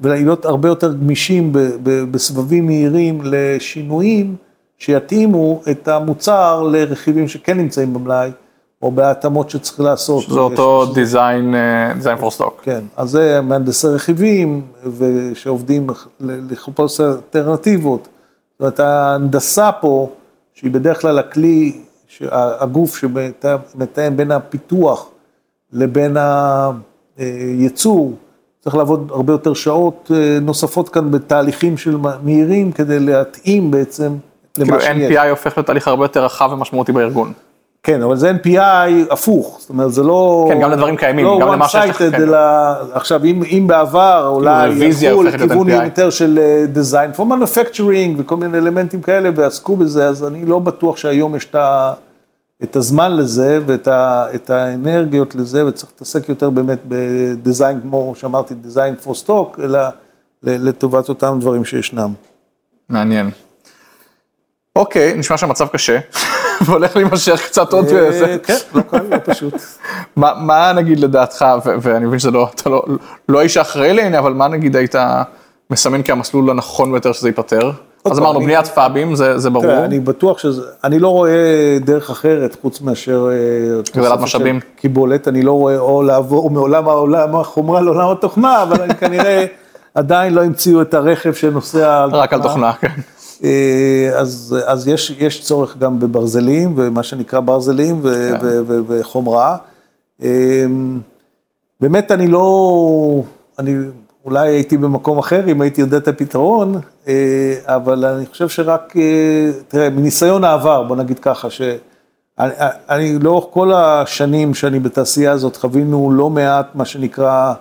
ולהיות 0.00 0.44
הרבה 0.44 0.68
יותר 0.68 0.92
גמישים 0.92 1.52
בסבבים 1.82 2.66
מהירים 2.66 3.20
לשינויים 3.24 4.36
שיתאימו 4.78 5.62
את 5.70 5.88
המוצר 5.88 6.62
לרכיבים 6.62 7.28
שכן 7.28 7.56
נמצאים 7.58 7.94
במלאי, 7.94 8.30
או 8.82 8.90
בהתאמות 8.90 9.50
שצריך 9.50 9.80
לעשות. 9.80 10.24
זה 10.28 10.40
אותו 10.40 10.86
דיזיין, 10.94 11.54
דיזיין 11.94 12.18
פור 12.18 12.30
סטוק. 12.30 12.60
כן, 12.62 12.80
אז 12.96 13.10
זה 13.10 13.40
מהנדסי 13.40 13.86
רכיבים, 13.86 14.62
ושעובדים 14.98 15.90
ל- 16.20 16.52
לחפש 16.52 17.00
אלטרנטיבות. 17.00 18.02
זאת 18.02 18.60
אומרת, 18.60 18.80
ההנדסה 18.80 19.72
פה, 19.72 20.08
שהיא 20.54 20.70
בדרך 20.70 21.00
כלל 21.00 21.18
הכלי, 21.18 21.80
הגוף 22.30 22.96
שמתאם 22.96 24.16
בין 24.16 24.30
הפיתוח 24.32 25.08
לבין 25.72 26.16
הייצור, 27.18 28.12
צריך 28.60 28.76
לעבוד 28.76 29.10
הרבה 29.14 29.32
יותר 29.32 29.54
שעות 29.54 30.10
אה, 30.14 30.38
נוספות 30.40 30.88
כאן 30.88 31.10
בתהליכים 31.10 31.76
של 31.76 31.96
מהירים, 32.22 32.72
כדי 32.72 33.00
להתאים 33.00 33.70
בעצם 33.70 34.12
למה 34.58 34.80
שיש. 34.80 35.16
NPI 35.16 35.28
הופך 35.30 35.56
להיות 35.56 35.66
תהליך 35.66 35.88
הרבה 35.88 36.04
יותר 36.04 36.24
רחב 36.24 36.50
ומשמעותי 36.52 36.92
בארגון. 36.92 37.32
כן, 37.82 38.02
אבל 38.02 38.16
זה 38.16 38.32
NPI 38.42 38.58
הפוך, 39.10 39.56
זאת 39.60 39.70
אומרת, 39.70 39.92
זה 39.92 40.02
לא... 40.02 40.48
כן, 40.48 40.60
גם 40.60 40.70
לדברים 40.70 40.96
קיימים, 40.96 41.24
לא 41.24 41.38
גם 41.40 41.48
למה 41.48 41.68
שיש 41.68 41.90
לך, 41.90 42.00
one-sided, 42.00 42.16
כן. 42.16 42.22
אלא... 42.22 42.38
עכשיו, 42.92 43.24
אם, 43.24 43.42
אם 43.42 43.64
בעבר 43.66 44.28
אולי 44.28 44.68
ילכו 44.68 45.22
לכיוון. 45.22 45.68
יותר 45.68 46.10
של 46.10 46.38
אה, 46.38 46.64
design 46.74 47.16
for 47.16 47.20
manufacturing 47.20 48.14
וכל 48.18 48.36
מיני 48.36 48.58
אלמנטים 48.58 49.02
כאלה 49.02 49.30
ועסקו 49.34 49.76
בזה, 49.76 50.08
אז 50.08 50.24
אני 50.24 50.46
לא 50.46 50.58
בטוח 50.58 50.96
שהיום 50.96 51.36
יש 51.36 51.44
את, 51.44 51.54
ה, 51.54 51.92
את 52.62 52.76
הזמן 52.76 53.16
לזה 53.16 53.58
ואת 53.66 53.88
ה, 53.88 54.26
את 54.34 54.50
האנרגיות 54.50 55.34
לזה, 55.34 55.66
וצריך 55.66 55.92
להתעסק 55.92 56.28
יותר 56.28 56.50
באמת 56.50 56.78
בדיזיין, 56.88 57.80
כמו 57.80 58.12
שאמרתי, 58.16 58.54
design 58.64 59.06
for 59.06 59.26
stock, 59.26 59.62
אלא 59.62 59.80
לטובת 60.42 61.08
אותם 61.08 61.38
דברים 61.40 61.64
שישנם. 61.64 62.12
מעניין. 62.88 63.30
אוקיי, 64.78 65.14
נשמע 65.16 65.36
שהמצב 65.36 65.66
קשה, 65.66 65.98
והולך 66.64 66.96
להימשך 66.96 67.42
קצת 67.46 67.72
עוד... 67.72 67.86
אה, 67.86 68.12
זה. 68.12 68.36
כן, 68.42 68.56
לא 68.74 68.82
קל, 68.82 69.00
לא 69.10 69.16
פשוט. 69.24 69.54
מה, 70.16 70.72
נגיד 70.76 71.00
לדעתך, 71.00 71.44
ואני 71.82 72.06
מבין 72.06 72.18
שזה 72.18 72.30
לא, 72.30 72.48
אתה 72.54 72.70
לא, 72.70 72.84
לא 73.28 73.38
האיש 73.38 73.56
האחראי 73.56 73.92
לעניין, 73.92 74.14
אבל 74.14 74.32
מה 74.32 74.48
נגיד 74.48 74.76
היית 74.76 74.94
מסמן 75.70 76.02
כמסלול 76.02 76.50
הנכון 76.50 76.92
ביותר 76.92 77.12
שזה 77.12 77.28
ייפתר? 77.28 77.70
אז 78.04 78.18
אמרנו, 78.18 78.40
בניית 78.40 78.66
פאבים, 78.66 79.14
זה, 79.14 79.50
ברור. 79.50 79.84
אני 79.84 80.00
בטוח 80.00 80.38
שזה, 80.38 80.62
אני 80.84 80.98
לא 80.98 81.08
רואה 81.08 81.78
דרך 81.80 82.10
אחרת 82.10 82.56
חוץ 82.62 82.80
מאשר... 82.80 83.28
אה, 83.30 83.82
תוספת 83.82 84.20
משאבים. 84.20 84.60
קיבולת, 84.76 85.28
אני 85.28 85.42
לא 85.42 85.52
רואה 85.52 85.78
או 85.78 86.02
לעבור 86.02 86.50
מעולם 86.50 86.88
העולם 86.88 87.36
החומרה 87.36 87.80
לעולם 87.80 88.08
התוכנה, 88.10 88.62
אבל 88.62 88.94
כנראה 89.00 89.44
עדיין 89.94 90.34
לא 90.34 90.44
המציאו 90.44 90.82
את 90.82 90.94
הרכב 90.94 91.32
שנוסע 91.32 92.02
על 92.02 92.10
רק 92.10 92.32
על 92.32 92.42
תוכנה, 92.42 92.72
כן. 92.72 92.88
אה, 93.44 94.10
אז, 94.14 94.56
אז 94.66 94.88
יש, 94.88 95.16
יש 95.18 95.42
צורך 95.42 95.76
גם 95.76 96.00
בברזלים, 96.00 96.74
ומה 96.76 97.02
שנקרא 97.02 97.40
ברזלים 97.40 98.00
ו, 98.02 98.30
כן. 98.40 98.46
ו, 98.46 98.60
ו, 98.66 98.80
וחומרה. 98.86 99.56
אה, 100.22 100.66
באמת 101.80 102.12
אני 102.12 102.28
לא, 102.28 103.22
אני 103.58 103.74
אולי 104.24 104.48
הייתי 104.48 104.76
במקום 104.76 105.18
אחר 105.18 105.48
אם 105.48 105.60
הייתי 105.60 105.80
יודע 105.80 105.96
את 105.96 106.08
הפתרון, 106.08 106.74
אה, 107.08 107.54
אבל 107.64 108.04
אני 108.04 108.26
חושב 108.26 108.48
שרק, 108.48 108.96
אה, 108.96 109.50
תראה, 109.68 109.90
מניסיון 109.90 110.44
העבר, 110.44 110.82
בוא 110.82 110.96
נגיד 110.96 111.18
ככה, 111.18 111.50
שאני 111.50 111.78
אני 112.88 113.18
לאורך 113.18 113.44
כל 113.50 113.72
השנים 113.72 114.54
שאני 114.54 114.80
בתעשייה 114.80 115.32
הזאת 115.32 115.56
חווינו 115.56 116.10
לא 116.12 116.30
מעט 116.30 116.66
מה 116.74 116.84
שנקרא, 116.84 117.54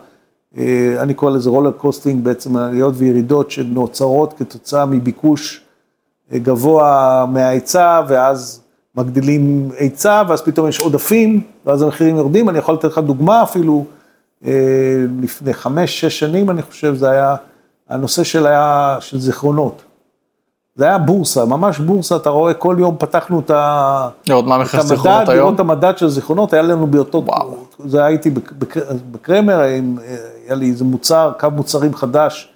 אני 0.98 1.14
קורא 1.14 1.32
לזה 1.32 1.50
roller 1.50 1.72
coasting, 1.72 2.24
בעצם 2.24 2.58
עליות 2.58 2.94
וירידות 2.98 3.52
שנוצרות 3.52 4.34
כתוצאה 4.38 4.86
מביקוש 4.86 5.67
גבוה 6.34 7.26
מההיצע, 7.30 8.02
ואז 8.08 8.62
מגדילים 8.96 9.70
היצע, 9.80 10.24
ואז 10.28 10.42
פתאום 10.42 10.68
יש 10.68 10.80
עודפים, 10.80 11.42
ואז 11.66 11.82
המחירים 11.82 12.16
יורדים. 12.16 12.50
אני 12.50 12.58
יכול 12.58 12.74
לתת 12.76 12.86
לך 12.86 12.98
דוגמה 12.98 13.44
אפילו, 13.44 13.86
אה, 14.46 14.52
לפני 15.22 15.54
חמש, 15.54 16.02
שש 16.02 16.20
שנים, 16.20 16.50
אני 16.50 16.62
חושב, 16.62 16.96
זה 16.96 17.10
היה 17.10 17.36
הנושא 17.90 18.24
של, 18.24 18.48
היה, 18.48 18.98
של 19.00 19.20
זיכרונות. 19.20 19.82
זה 20.76 20.86
היה 20.86 20.98
בורסה, 20.98 21.46
ממש 21.46 21.80
בורסה, 21.80 22.16
אתה 22.16 22.30
רואה, 22.30 22.54
כל 22.54 22.76
יום 22.80 22.96
פתחנו 23.00 23.40
את 23.40 23.52
ה... 23.52 24.10
לראות 24.30 24.46
מה 24.46 24.56
את 24.56 24.60
המחיר 24.60 24.82
זיכרונות 24.82 25.18
המדד, 25.20 25.30
היום. 25.30 25.40
לראות 25.40 25.56
את 25.56 25.60
המדד 25.60 25.98
של 25.98 26.10
זיכרונות, 26.10 26.54
היה 26.54 26.62
לנו 26.62 26.88
באותו, 26.88 27.24
וואו. 27.26 27.56
זה 27.86 28.06
הייתי 28.06 28.30
בק- 28.30 28.52
בק- 28.52 28.78
בקרמר, 29.12 29.60
היה 29.60 29.82
לי 30.56 30.70
איזה 30.70 30.84
מוצר, 30.84 31.32
קו 31.40 31.48
מוצרים 31.52 31.94
חדש, 31.96 32.50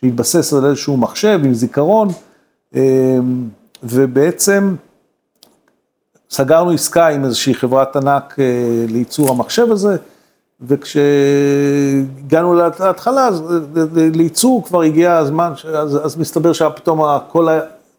שהתבסס 0.00 0.52
על 0.52 0.66
איזשהו 0.66 0.96
מחשב 0.96 1.40
עם 1.44 1.54
זיכרון, 1.54 2.08
ובעצם 3.82 4.74
סגרנו 6.30 6.70
עסקה 6.70 7.08
עם 7.08 7.24
איזושהי 7.24 7.54
חברת 7.54 7.96
ענק 7.96 8.36
אה, 8.38 8.44
לייצור 8.88 9.30
המחשב 9.30 9.66
הזה, 9.70 9.96
וכשהגענו 10.60 12.54
לה- 12.54 12.68
להתחלה, 12.80 13.26
אז 13.28 13.42
ל- 13.50 13.80
ל- 13.80 14.16
לייצור 14.16 14.64
כבר 14.64 14.80
הגיע 14.82 15.16
הזמן, 15.16 15.52
אז, 15.74 16.06
אז 16.06 16.16
מסתבר 16.16 16.52
שפתאום 16.52 17.02
הכל 17.04 17.48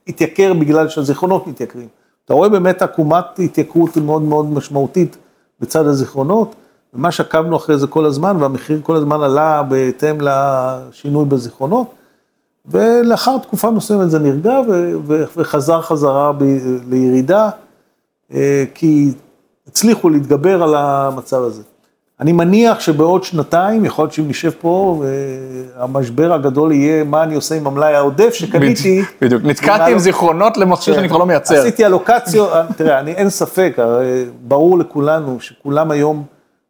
התייקר 0.08 0.54
בגלל 0.54 0.90
שהזיכרונות 0.90 1.48
מתייקרים. 1.48 1.88
אתה 2.26 2.34
רואה 2.34 2.50
באמת 2.50 2.82
עקומת 2.82 3.26
התייקרות 3.40 3.98
מאוד 3.98 4.22
מאוד 4.22 4.46
משמעותית 4.52 5.18
בצד 5.60 5.86
הזיכרונות, 5.88 6.56
ומה 6.94 7.12
שעקבנו 7.12 7.56
אחרי 7.58 7.78
זה 7.78 7.88
כל 7.88 8.06
הזמן, 8.06 8.38
והמחיר 8.40 8.80
כל 8.84 8.96
הזמן 8.96 9.22
עלה 9.24 9.64
בהתאם 9.64 10.18
לשינוי 10.22 11.26
בזיכרונות, 11.26 11.88
ולאחר 12.66 13.38
תקופה 13.38 13.72
מסוימת 13.72 14.12
זה 14.12 14.20
נרגע 14.20 14.60
וחזר 15.36 15.82
חזרה 15.82 16.32
לירידה, 16.90 17.50
אה, 18.34 18.64
כי 18.74 19.12
הצליחו 19.68 20.10
להתגבר 20.10 20.64
על 20.64 20.76
המצב 20.76 21.44
הזה. 21.44 21.62
אני 22.20 22.32
מניח 22.32 22.80
שבעוד 22.80 23.24
שנתיים, 23.24 23.86
יכול 23.86 24.04
להיות 24.04 24.14
שאם 24.14 24.28
נשב 24.28 24.52
פה, 24.62 25.04
והמשבר 25.78 26.34
הגדול 26.34 26.72
יהיה 26.72 27.04
מה 27.04 27.24
אני 27.24 27.36
עושה 27.36 27.56
עם 27.56 27.68
המלאי 27.68 27.96
העודף 27.96 28.34
שקניתי. 28.34 29.02
בדיוק, 29.22 29.44
נתקעתי 29.44 29.92
עם 29.92 30.00
זיכרונות 30.00 30.58
למכשיר 30.58 30.96
שאני 30.96 31.10
כבר 31.10 31.18
לא 31.18 31.26
מייצר. 31.26 31.56
עשיתי 31.56 31.86
אלוקציות, 31.86 32.50
תראה, 32.78 33.00
אני 33.00 33.12
אין 33.12 33.30
ספק, 33.30 33.78
ברור 34.48 34.80
לכולנו 34.80 35.38
שכולם 35.40 35.92
היום 35.92 36.24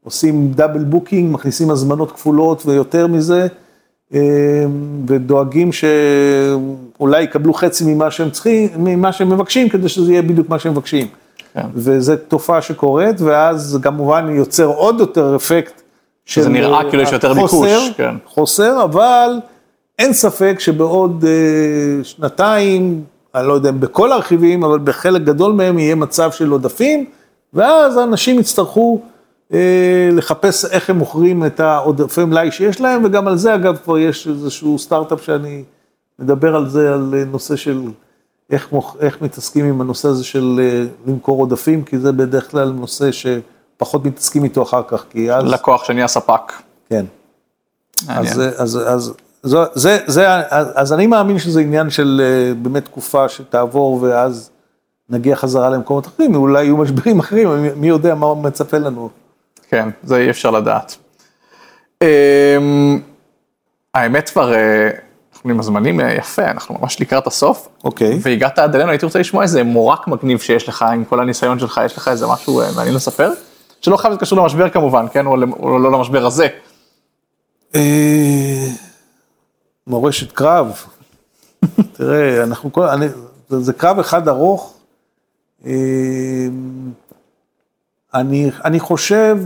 עושים 0.04 0.52
double 0.52 0.84
booking, 0.84 1.34
מכניסים 1.34 1.70
הזמנות 1.70 2.12
כפולות 2.12 2.64
ויותר 2.66 3.08
מזה, 3.08 3.48
ודואגים 5.08 5.70
שאולי 5.72 7.22
יקבלו 7.24 7.54
חצי 7.54 7.94
ממה 7.94 8.12
שהם 8.12 8.30
צריכים, 8.30 8.70
ממה 8.78 9.12
שהם 9.12 9.30
מבקשים, 9.30 9.70
כדי 9.70 9.90
שזה 9.90 10.12
יהיה 10.12 10.22
בדיוק 10.22 10.50
מה 10.50 10.60
שהם 10.60 10.72
מבקשים. 10.72 11.08
כן. 11.54 11.66
וזו 11.74 12.14
תופעה 12.28 12.62
שקורית, 12.62 13.22
ואז 13.22 13.80
כמובן 13.82 14.30
יוצר 14.30 14.66
עוד 14.66 15.00
יותר 15.00 15.36
אפקט 15.36 15.82
של... 16.26 16.42
זה 16.42 16.50
נראה 16.50 16.90
כאילו 16.90 17.04
יש 17.04 17.12
יותר 17.12 17.34
ביקוש, 17.34 17.90
כן. 17.98 18.16
חוסר, 18.26 18.84
אבל 18.84 19.40
אין 20.00 20.14
ספק 20.14 20.56
שבעוד 20.60 21.24
uh, 21.24 22.04
שנתיים, 22.04 23.04
אני 23.36 23.48
לא 23.48 23.54
יודע 23.54 23.70
אם 23.70 23.80
בכל 23.80 24.12
הרכיבים, 24.12 24.64
אבל 24.64 24.80
בחלק 24.80 25.22
גדול 25.22 25.54
מהם 25.54 25.80
יהיה 25.80 25.96
מצב 25.96 26.32
של 26.32 26.50
עודפים, 26.50 27.06
ואז 27.54 27.98
האנשים 27.98 28.40
יצטרכו 28.40 29.02
לחפש 30.12 30.66
איך 30.66 30.90
הם 30.90 30.98
מוכרים 30.98 31.46
את 31.46 31.60
העודפי 31.60 32.26
מלאי 32.26 32.52
שיש 32.52 32.82
להם, 32.82 33.06
וגם 33.06 33.28
על 33.28 33.38
זה 33.38 33.56
אגב 33.56 33.78
כבר 33.84 33.98
יש 33.98 34.28
איזשהו 34.28 34.80
סטארט-אפ 34.80 35.24
שאני 35.24 35.64
מדבר 36.20 36.56
על 36.56 36.70
זה, 36.70 36.94
על 36.94 37.14
נושא 37.32 37.56
של... 37.56 37.82
איך, 38.52 38.72
מוח, 38.72 38.96
איך 39.00 39.22
מתעסקים 39.22 39.66
עם 39.66 39.82
הנושא 39.82 40.08
הזה 40.08 40.24
של 40.24 40.60
אה, 40.64 40.86
למכור 41.08 41.40
עודפים, 41.40 41.84
כי 41.84 42.00
זה 42.00 42.12
בדרך 42.12 42.52
כלל 42.52 42.70
נושא 42.70 43.10
שפחות 43.12 44.06
מתעסקים 44.06 44.44
איתו 44.44 44.64
אחר 44.64 44.82
כך, 44.88 45.06
כי 45.10 45.34
אז... 45.34 45.44
לקוח 45.44 45.84
שנהיה 45.84 46.08
ספק. 46.08 46.54
כן. 46.90 47.06
אז, 48.08 48.42
אז, 48.58 48.80
אז, 48.86 49.14
זה, 49.44 49.58
זה, 49.74 49.98
זה, 50.08 50.28
אז, 50.50 50.68
אז 50.76 50.94
אני 50.94 51.08
מאמין 51.08 51.40
שזה 51.40 51.62
עניין 51.62 51.90
של 51.90 52.22
אה, 52.24 52.54
באמת 52.54 52.86
תקופה 52.86 53.30
שתעבור 53.30 54.00
ואז 54.02 54.50
נגיע 55.10 55.36
חזרה 55.36 55.70
למקומות 55.70 56.08
אחרים, 56.08 56.36
אולי 56.36 56.64
יהיו 56.64 56.78
משברים 56.78 57.20
אחרים, 57.20 57.50
מי 57.76 57.88
יודע 57.88 58.16
מה 58.16 58.34
מצפה 58.34 58.78
לנו. 58.78 59.10
כן, 59.70 59.90
זה 60.04 60.18
אי 60.18 60.30
אפשר 60.30 60.52
לדעת. 60.52 60.96
אמ, 62.02 63.00
האמת 63.94 64.30
כבר... 64.30 64.54
אה, 64.54 64.90
אנחנו 65.34 65.50
עם 65.50 65.60
הזמנים 65.60 66.00
אה, 66.00 66.14
יפה, 66.14 66.46
אנחנו 66.46 66.76
ממש 66.82 67.02
לקראת 67.02 67.28
הסוף. 67.28 67.68
אוקיי. 67.84 68.20
והגעת 68.22 68.60
עד 68.60 68.76
אלינו, 68.76 68.90
הייתי 68.90 69.06
רוצה 69.06 69.20
לשמוע 69.20 69.44
איזה 69.44 69.64
מורק 69.64 70.08
מגניב 70.08 70.40
שיש 70.40 70.70
לך 70.70 70.82
עם 70.82 71.06
כל 71.06 71.20
הניסיון 71.20 71.60
שלך, 71.60 71.82
יש 71.86 71.98
לך 71.98 72.08
איזה 72.08 72.28
משהו 72.28 72.62
אה, 72.62 72.68
מעניין 72.76 72.96
לספר? 72.96 73.32
שלא 73.82 73.98
חייב 73.98 74.12
להיות 74.12 74.22
קשור 74.22 74.40
למשבר 74.40 74.70
כמובן, 74.70 75.06
כן? 75.12 75.26
או, 75.26 75.38
לא 75.80 75.92
למשבר 75.92 76.26
הזה. 76.26 76.48
מורשת 79.88 80.32
קרב. 80.32 80.84
תראה, 81.98 82.44
אנחנו 82.44 82.72
כל... 82.72 82.84
אני, 82.84 83.06
זה 83.50 83.74
קרב 83.74 84.00
אחד 84.00 84.28
ארוך. 84.28 84.74
אני, 88.14 88.52
אני 88.66 88.80
חושב, 88.80 89.38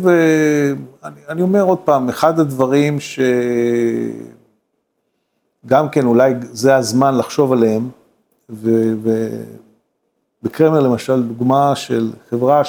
אני, 1.04 1.22
אני 1.30 1.42
אומר 1.42 1.62
עוד 1.62 1.78
פעם, 1.78 2.10
אחד 2.10 2.40
הדברים 2.40 3.00
ש... 3.00 3.20
גם 5.66 5.90
כן 5.90 6.06
אולי 6.06 6.34
זה 6.42 6.76
הזמן 6.76 7.18
לחשוב 7.18 7.54
עליהם, 7.54 7.90
ובקרמר 10.44 10.80
למשל 10.80 11.24
דוגמה 11.24 11.76
של 11.76 12.12
חברה 12.30 12.62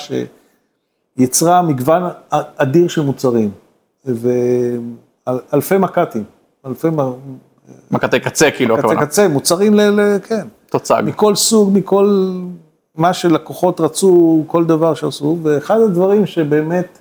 שיצרה 1.16 1.62
מגוון 1.62 2.02
אדיר 2.56 2.88
של 2.88 3.02
מוצרים, 3.02 3.50
ואלפי 4.04 5.78
מק"טים, 5.78 6.24
אלפי... 6.66 6.88
מק"טי 7.90 8.20
קצה 8.20 8.50
כאילו 8.50 8.78
הכוונה. 8.78 8.94
מק"טי 8.94 9.06
קצה, 9.06 9.28
מוצרים 9.28 9.74
ל... 9.74 9.80
ל 9.80 10.18
כן. 10.18 10.46
תוצג. 10.70 11.02
מכל 11.06 11.34
סוג, 11.34 11.70
מכל 11.72 12.30
מה 12.96 13.12
שלקוחות 13.12 13.80
רצו, 13.80 14.44
כל 14.46 14.64
דבר 14.64 14.94
שעשו, 14.94 15.38
ואחד 15.42 15.80
הדברים 15.80 16.26
שבאמת 16.26 16.98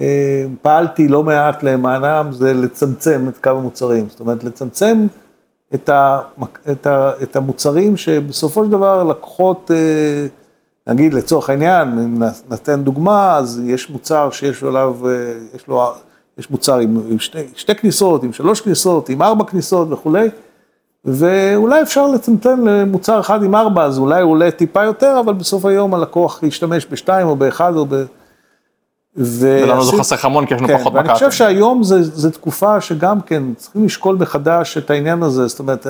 אה, 0.00 0.44
פעלתי 0.62 1.08
לא 1.08 1.22
מעט 1.22 1.62
למענם, 1.62 2.32
זה 2.32 2.54
לצמצם 2.54 3.26
את 3.28 3.38
כמה 3.38 3.60
מוצרים. 3.60 4.08
זאת 4.08 4.20
אומרת, 4.20 4.44
לצמצם 4.44 5.06
את, 5.74 5.88
ה, 5.88 6.20
את, 6.72 6.86
ה, 6.86 7.12
את 7.22 7.36
המוצרים 7.36 7.96
שבסופו 7.96 8.64
של 8.64 8.70
דבר 8.70 9.04
לקוחות, 9.04 9.70
אה, 9.74 10.26
נגיד 10.86 11.14
לצורך 11.14 11.50
העניין, 11.50 11.88
אם 11.88 12.22
נתן 12.50 12.82
דוגמה, 12.84 13.36
אז 13.36 13.62
יש 13.64 13.90
מוצר 13.90 14.30
שיש 14.30 14.62
עליו, 14.62 15.08
אה, 15.08 15.12
יש 15.54 15.68
לו, 15.68 15.92
יש 16.38 16.50
מוצר 16.50 16.78
עם, 16.78 17.00
עם 17.10 17.18
שתי, 17.18 17.38
שתי 17.56 17.74
כניסות, 17.74 18.22
עם 18.22 18.32
שלוש 18.32 18.60
כניסות, 18.60 19.08
עם 19.08 19.22
ארבע 19.22 19.44
כניסות 19.44 19.92
וכולי, 19.92 20.28
ואולי 21.06 21.82
אפשר 21.82 22.06
לצמצם 22.06 22.66
למוצר 22.66 23.20
אחד 23.20 23.42
עם 23.42 23.54
ארבע, 23.54 23.84
אז 23.84 23.98
אולי 23.98 24.22
הוא 24.22 24.30
עולה 24.30 24.50
טיפה 24.50 24.84
יותר, 24.84 25.20
אבל 25.24 25.32
בסוף 25.32 25.64
היום 25.64 25.94
הלקוח 25.94 26.42
ישתמש 26.42 26.86
בשתיים 26.90 27.26
או 27.26 27.36
באחד 27.36 27.76
או 27.76 27.86
ב... 27.88 27.94
ולנו 29.16 29.84
זה 29.84 29.96
חסך 29.98 30.24
המון 30.24 30.46
כי 30.46 30.54
יש 30.54 30.60
לנו 30.60 30.68
כן, 30.68 30.78
פחות 30.78 30.92
מק"טים. 30.92 31.06
ואני 31.06 31.14
חושב 31.14 31.30
שהיום 31.30 31.82
זו 31.82 32.30
תקופה 32.30 32.80
שגם 32.80 33.20
כן 33.20 33.42
צריכים 33.56 33.84
לשקול 33.84 34.16
מחדש 34.16 34.78
את 34.78 34.90
העניין 34.90 35.22
הזה, 35.22 35.46
זאת 35.46 35.58
אומרת, 35.58 35.86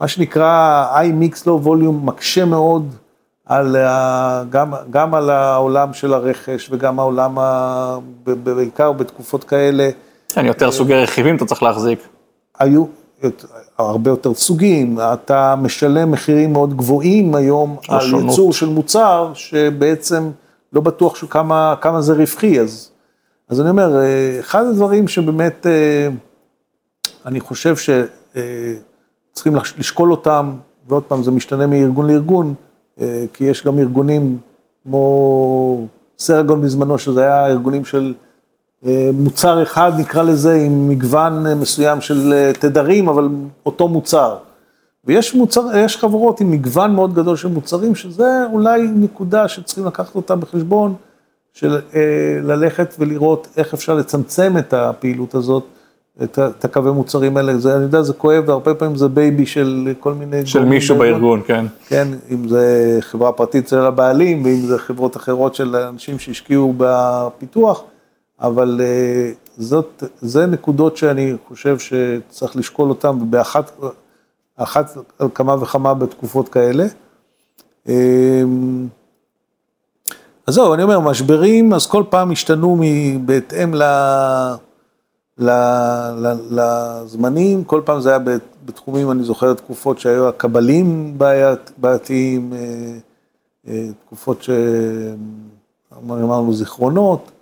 מה 0.00 0.08
שנקרא 0.08 0.86
I 0.92 1.22
mix 1.22 1.42
low 1.44 1.66
volume 1.66 2.04
מקשה 2.04 2.44
מאוד 2.44 2.94
על, 3.46 3.76
גם, 4.50 4.72
גם 4.90 5.14
על 5.14 5.30
העולם 5.30 5.92
של 5.92 6.14
הרכש 6.14 6.68
וגם 6.70 6.98
העולם, 6.98 7.38
ה, 7.38 7.98
בעיקר 8.24 8.92
בתקופות 8.92 9.44
כאלה. 9.44 9.90
כן, 10.28 10.46
יותר 10.46 10.72
סוגי 10.72 10.94
רכיבים 10.94 11.36
אתה 11.36 11.44
צריך 11.44 11.62
להחזיק. 11.62 11.98
היו 12.58 12.84
הרבה 13.78 14.10
יותר 14.10 14.34
סוגים, 14.34 14.98
אתה 15.00 15.54
משלם 15.56 16.10
מחירים 16.10 16.52
מאוד 16.52 16.76
גבוהים 16.76 17.34
היום 17.34 17.76
על 17.88 18.06
ייצור 18.14 18.52
של 18.52 18.68
מוצר 18.68 19.30
שבעצם... 19.34 20.30
לא 20.72 20.80
בטוח 20.80 21.16
שכמה, 21.16 21.74
כמה 21.80 22.00
זה 22.02 22.12
רווחי, 22.12 22.60
אז, 22.60 22.90
אז 23.48 23.60
אני 23.60 23.70
אומר, 23.70 24.00
אה, 24.00 24.36
אחד 24.40 24.64
הדברים 24.66 25.08
שבאמת 25.08 25.66
אה, 25.66 26.08
אני 27.26 27.40
חושב 27.40 27.76
שצריכים 27.76 29.56
אה, 29.56 29.62
לשקול 29.78 30.10
אותם, 30.10 30.52
ועוד 30.88 31.02
פעם, 31.02 31.22
זה 31.22 31.30
משתנה 31.30 31.66
מארגון 31.66 32.06
לארגון, 32.10 32.54
כי 33.32 33.44
יש 33.44 33.64
גם 33.64 33.78
ארגונים 33.78 34.38
כמו 34.82 35.86
סרגון 36.18 36.62
בזמנו, 36.62 36.98
שזה 36.98 37.20
היה 37.20 37.46
ארגונים 37.46 37.84
של 37.84 38.14
מוצר 39.12 39.62
אחד, 39.62 39.92
נקרא 39.98 40.22
לזה, 40.22 40.54
עם 40.54 40.88
מגוון 40.88 41.54
מסוים 41.54 42.00
של 42.00 42.50
תדרים, 42.60 43.08
אבל 43.08 43.28
אותו 43.66 43.88
מוצר. 43.88 44.36
ויש 45.04 45.34
מוצר, 45.34 45.62
יש 45.76 45.96
חברות 45.96 46.40
עם 46.40 46.50
מגוון 46.50 46.94
מאוד 46.94 47.14
גדול 47.14 47.36
של 47.36 47.48
מוצרים, 47.48 47.94
שזה 47.94 48.44
אולי 48.52 48.82
נקודה 48.94 49.48
שצריכים 49.48 49.86
לקחת 49.86 50.14
אותה 50.14 50.36
בחשבון, 50.36 50.94
של 51.54 51.78
אה, 51.94 52.00
ללכת 52.42 52.94
ולראות 52.98 53.48
איך 53.56 53.74
אפשר 53.74 53.94
לצמצם 53.94 54.54
את 54.58 54.74
הפעילות 54.74 55.34
הזאת, 55.34 55.64
את, 56.22 56.38
את 56.38 56.64
הקווי 56.64 56.92
מוצרים 56.92 57.36
האלה. 57.36 57.58
זה, 57.58 57.74
אני 57.74 57.82
יודע, 57.82 58.02
זה 58.02 58.12
כואב, 58.12 58.44
והרבה 58.46 58.74
פעמים 58.74 58.96
זה 58.96 59.08
baby 59.08 59.46
של 59.46 59.94
כל 60.00 60.14
מיני... 60.14 60.46
של 60.46 60.64
מישהו 60.64 60.98
בארגון, 60.98 61.42
כן. 61.46 61.66
כן, 61.86 62.08
אם 62.30 62.48
זה 62.48 62.98
חברה 63.00 63.32
פרטית 63.32 63.68
של 63.68 63.78
הבעלים, 63.78 64.44
ואם 64.44 64.60
זה 64.60 64.78
חברות 64.78 65.16
אחרות 65.16 65.54
של 65.54 65.76
אנשים 65.76 66.18
שהשקיעו 66.18 66.74
בפיתוח, 66.76 67.82
אבל 68.40 68.80
אה, 68.84 69.32
זאת, 69.56 70.02
זה 70.20 70.46
נקודות 70.46 70.96
שאני 70.96 71.34
חושב 71.48 71.78
שצריך 71.78 72.56
לשקול 72.56 72.88
אותן, 72.88 73.08
ובאחת... 73.08 73.70
על 74.58 74.96
אחת 75.18 75.28
כמה 75.34 75.62
וכמה 75.62 75.94
בתקופות 75.94 76.48
כאלה. 76.48 76.86
אמ, 77.88 78.86
אז 80.46 80.54
זהו, 80.54 80.74
אני 80.74 80.82
אומר, 80.82 81.00
משברים, 81.00 81.72
אז 81.72 81.86
כל 81.86 82.04
פעם 82.10 82.30
השתנו 82.30 82.80
בהתאם 83.24 83.74
ל... 83.74 83.82
ל, 85.38 85.50
לזמנים, 86.50 87.64
כל 87.64 87.82
פעם 87.84 88.00
זה 88.00 88.08
היה 88.08 88.18
בתחומים, 88.64 89.10
אני 89.10 89.22
זוכר 89.22 89.54
תקופות 89.54 89.98
שהיו 89.98 90.28
הקבלים 90.28 91.18
בעיית, 91.18 91.72
בעייתיים, 91.76 92.52
אה, 92.52 92.58
אה, 93.68 93.88
תקופות 94.06 94.42
שאמרנו 94.42 96.52
זיכרונות, 96.52 97.20
אה, 97.26 97.32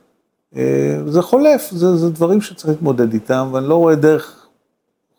זה 1.07 1.23
חולף, 1.23 1.70
זה, 1.70 1.97
זה 1.97 2.11
דברים 2.11 2.41
שצריך 2.41 2.68
להתמודד 2.68 3.12
איתם, 3.12 3.49
ואני 3.53 3.68
לא 3.68 3.74
רואה 3.74 3.95
דרך 3.95 4.47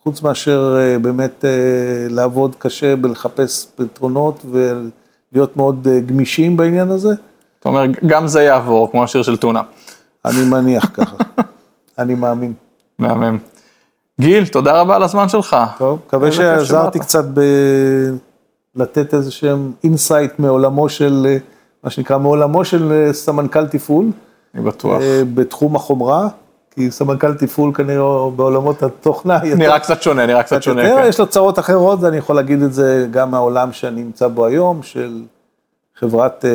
חוץ 0.08 0.22
מאשר 0.22 0.78
אה, 0.80 1.00
באמת 1.00 1.46
אה, 1.46 1.50
לעבוד 2.10 2.56
קשה 2.60 2.96
בלחפש 2.96 3.68
פתרונות 3.76 4.46
ולהיות 4.52 5.58
מאוד 5.58 5.88
אה, 5.92 6.00
גמישים 6.00 6.58
בעניין 6.58 6.92
הזה. 6.92 7.14
אתה 7.60 7.70
אומר, 7.70 7.86
גם 8.06 8.28
זה 8.28 8.44
יעבור, 8.44 8.92
כמו 8.92 9.04
השיר 9.04 9.24
של 9.24 9.38
טונה. 9.38 9.62
אני 10.26 10.46
מניח 10.46 10.92
ככה, 10.94 11.16
אני 12.00 12.16
מאמין. 12.16 12.54
מהמם. 13.00 13.38
גיל, 14.22 14.48
תודה 14.48 14.82
רבה 14.82 14.96
על 14.96 15.04
הזמן 15.04 15.30
שלך. 15.30 15.56
טוב, 15.78 16.00
מקווה 16.08 16.32
שעזרתי 16.32 17.00
קצת 17.00 17.26
ב... 17.34 17.42
לתת 18.76 19.14
איזה 19.14 19.32
שהם 19.32 19.72
insight 19.84 20.40
מעולמו 20.40 20.90
של, 20.90 21.38
מה 21.84 21.90
שנקרא, 21.90 22.18
מעולמו 22.18 22.66
של 22.66 23.10
סמנכ"ל 23.12 23.68
תפעול. 23.68 24.06
אני 24.56 24.64
בטוח. 24.64 25.02
אה, 25.02 25.22
בתחום 25.34 25.76
החומרה, 25.76 26.28
כי 26.72 26.92
סמנכ"ל 26.92 27.34
תפעול 27.34 27.74
כנראה 27.74 28.30
בעולמות 28.36 28.84
התוכנה. 28.84 29.40
נראה 29.44 29.80
קצת 29.80 30.02
שונה, 30.02 30.26
נראה 30.26 30.44
קצת 30.44 30.64
שונה. 30.64 30.84
יותר, 30.84 31.02
כן. 31.02 31.08
יש 31.10 31.20
לו 31.20 31.28
צרות 31.28 31.60
אחרות, 31.60 32.00
ואני 32.02 32.18
יכול 32.18 32.36
להגיד 32.36 32.62
את 32.62 32.74
זה 32.74 33.08
גם 33.12 33.32
מהעולם 33.32 33.72
שאני 33.74 34.04
נמצא 34.04 34.28
בו 34.28 34.46
היום, 34.46 34.84
של 34.84 35.22
חברת 36.00 36.46
אה, 36.46 36.52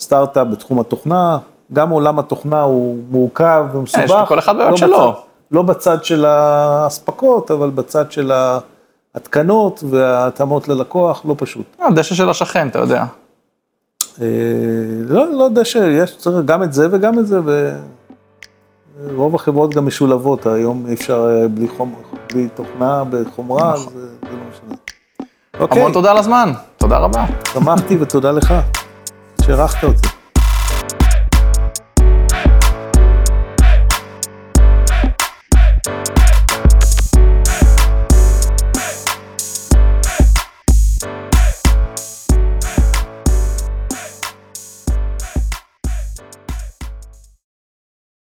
סטארט-אפ 0.00 0.46
בתחום 0.52 0.80
התוכנה. 0.80 1.38
גם 1.72 1.90
עולם 1.90 2.18
התוכנה 2.18 2.62
הוא 2.62 2.98
מורכב 3.10 3.64
ומסובך. 3.74 4.04
יש 4.04 4.10
לכל 4.10 4.38
אחד 4.38 4.56
בעיות 4.56 4.70
לא 4.70 4.76
שלו. 4.76 5.10
בצד- 5.12 5.18
לא 5.50 5.62
בצד 5.62 6.04
של 6.04 6.24
האספקות, 6.24 7.50
אבל 7.50 7.70
בצד 7.70 8.12
של 8.12 8.32
ההתקנות 9.14 9.84
וההתאמות 9.90 10.68
ללקוח, 10.68 11.22
לא 11.24 11.34
פשוט. 11.38 11.64
אה, 11.82 11.90
דשא 11.90 12.14
של 12.14 12.30
השכן, 12.30 12.68
אתה 12.68 12.78
יודע. 12.78 13.04
אה, 14.20 14.26
לא, 15.08 15.32
לא 15.32 15.44
יודע 15.44 15.64
שיש, 15.64 16.16
צריך 16.16 16.36
גם 16.44 16.62
את 16.62 16.72
זה 16.72 16.88
וגם 16.90 17.18
את 17.18 17.26
זה, 17.26 17.40
ורוב 19.06 19.34
החברות 19.34 19.74
גם 19.74 19.86
משולבות, 19.86 20.46
היום 20.46 20.86
אי 20.88 20.94
אפשר 20.94 21.26
אה, 21.30 21.48
בלי, 21.48 21.68
חומר, 21.68 21.96
בלי 22.32 22.48
תוכנה 22.54 23.04
בחומרה, 23.10 23.74
אז 23.74 23.86
אה, 23.86 23.90
זה 23.92 24.06
לא 24.22 24.38
משנה. 24.50 24.76
אוקיי, 25.60 25.80
המון 25.80 25.92
תודה 25.92 26.10
על 26.10 26.16
הזמן, 26.16 26.52
תודה 26.76 26.98
רבה. 26.98 27.24
שמחתי 27.52 27.96
ותודה 28.00 28.32
לך 28.32 28.54
שאירחת 29.42 29.84
אותי. 29.84 30.13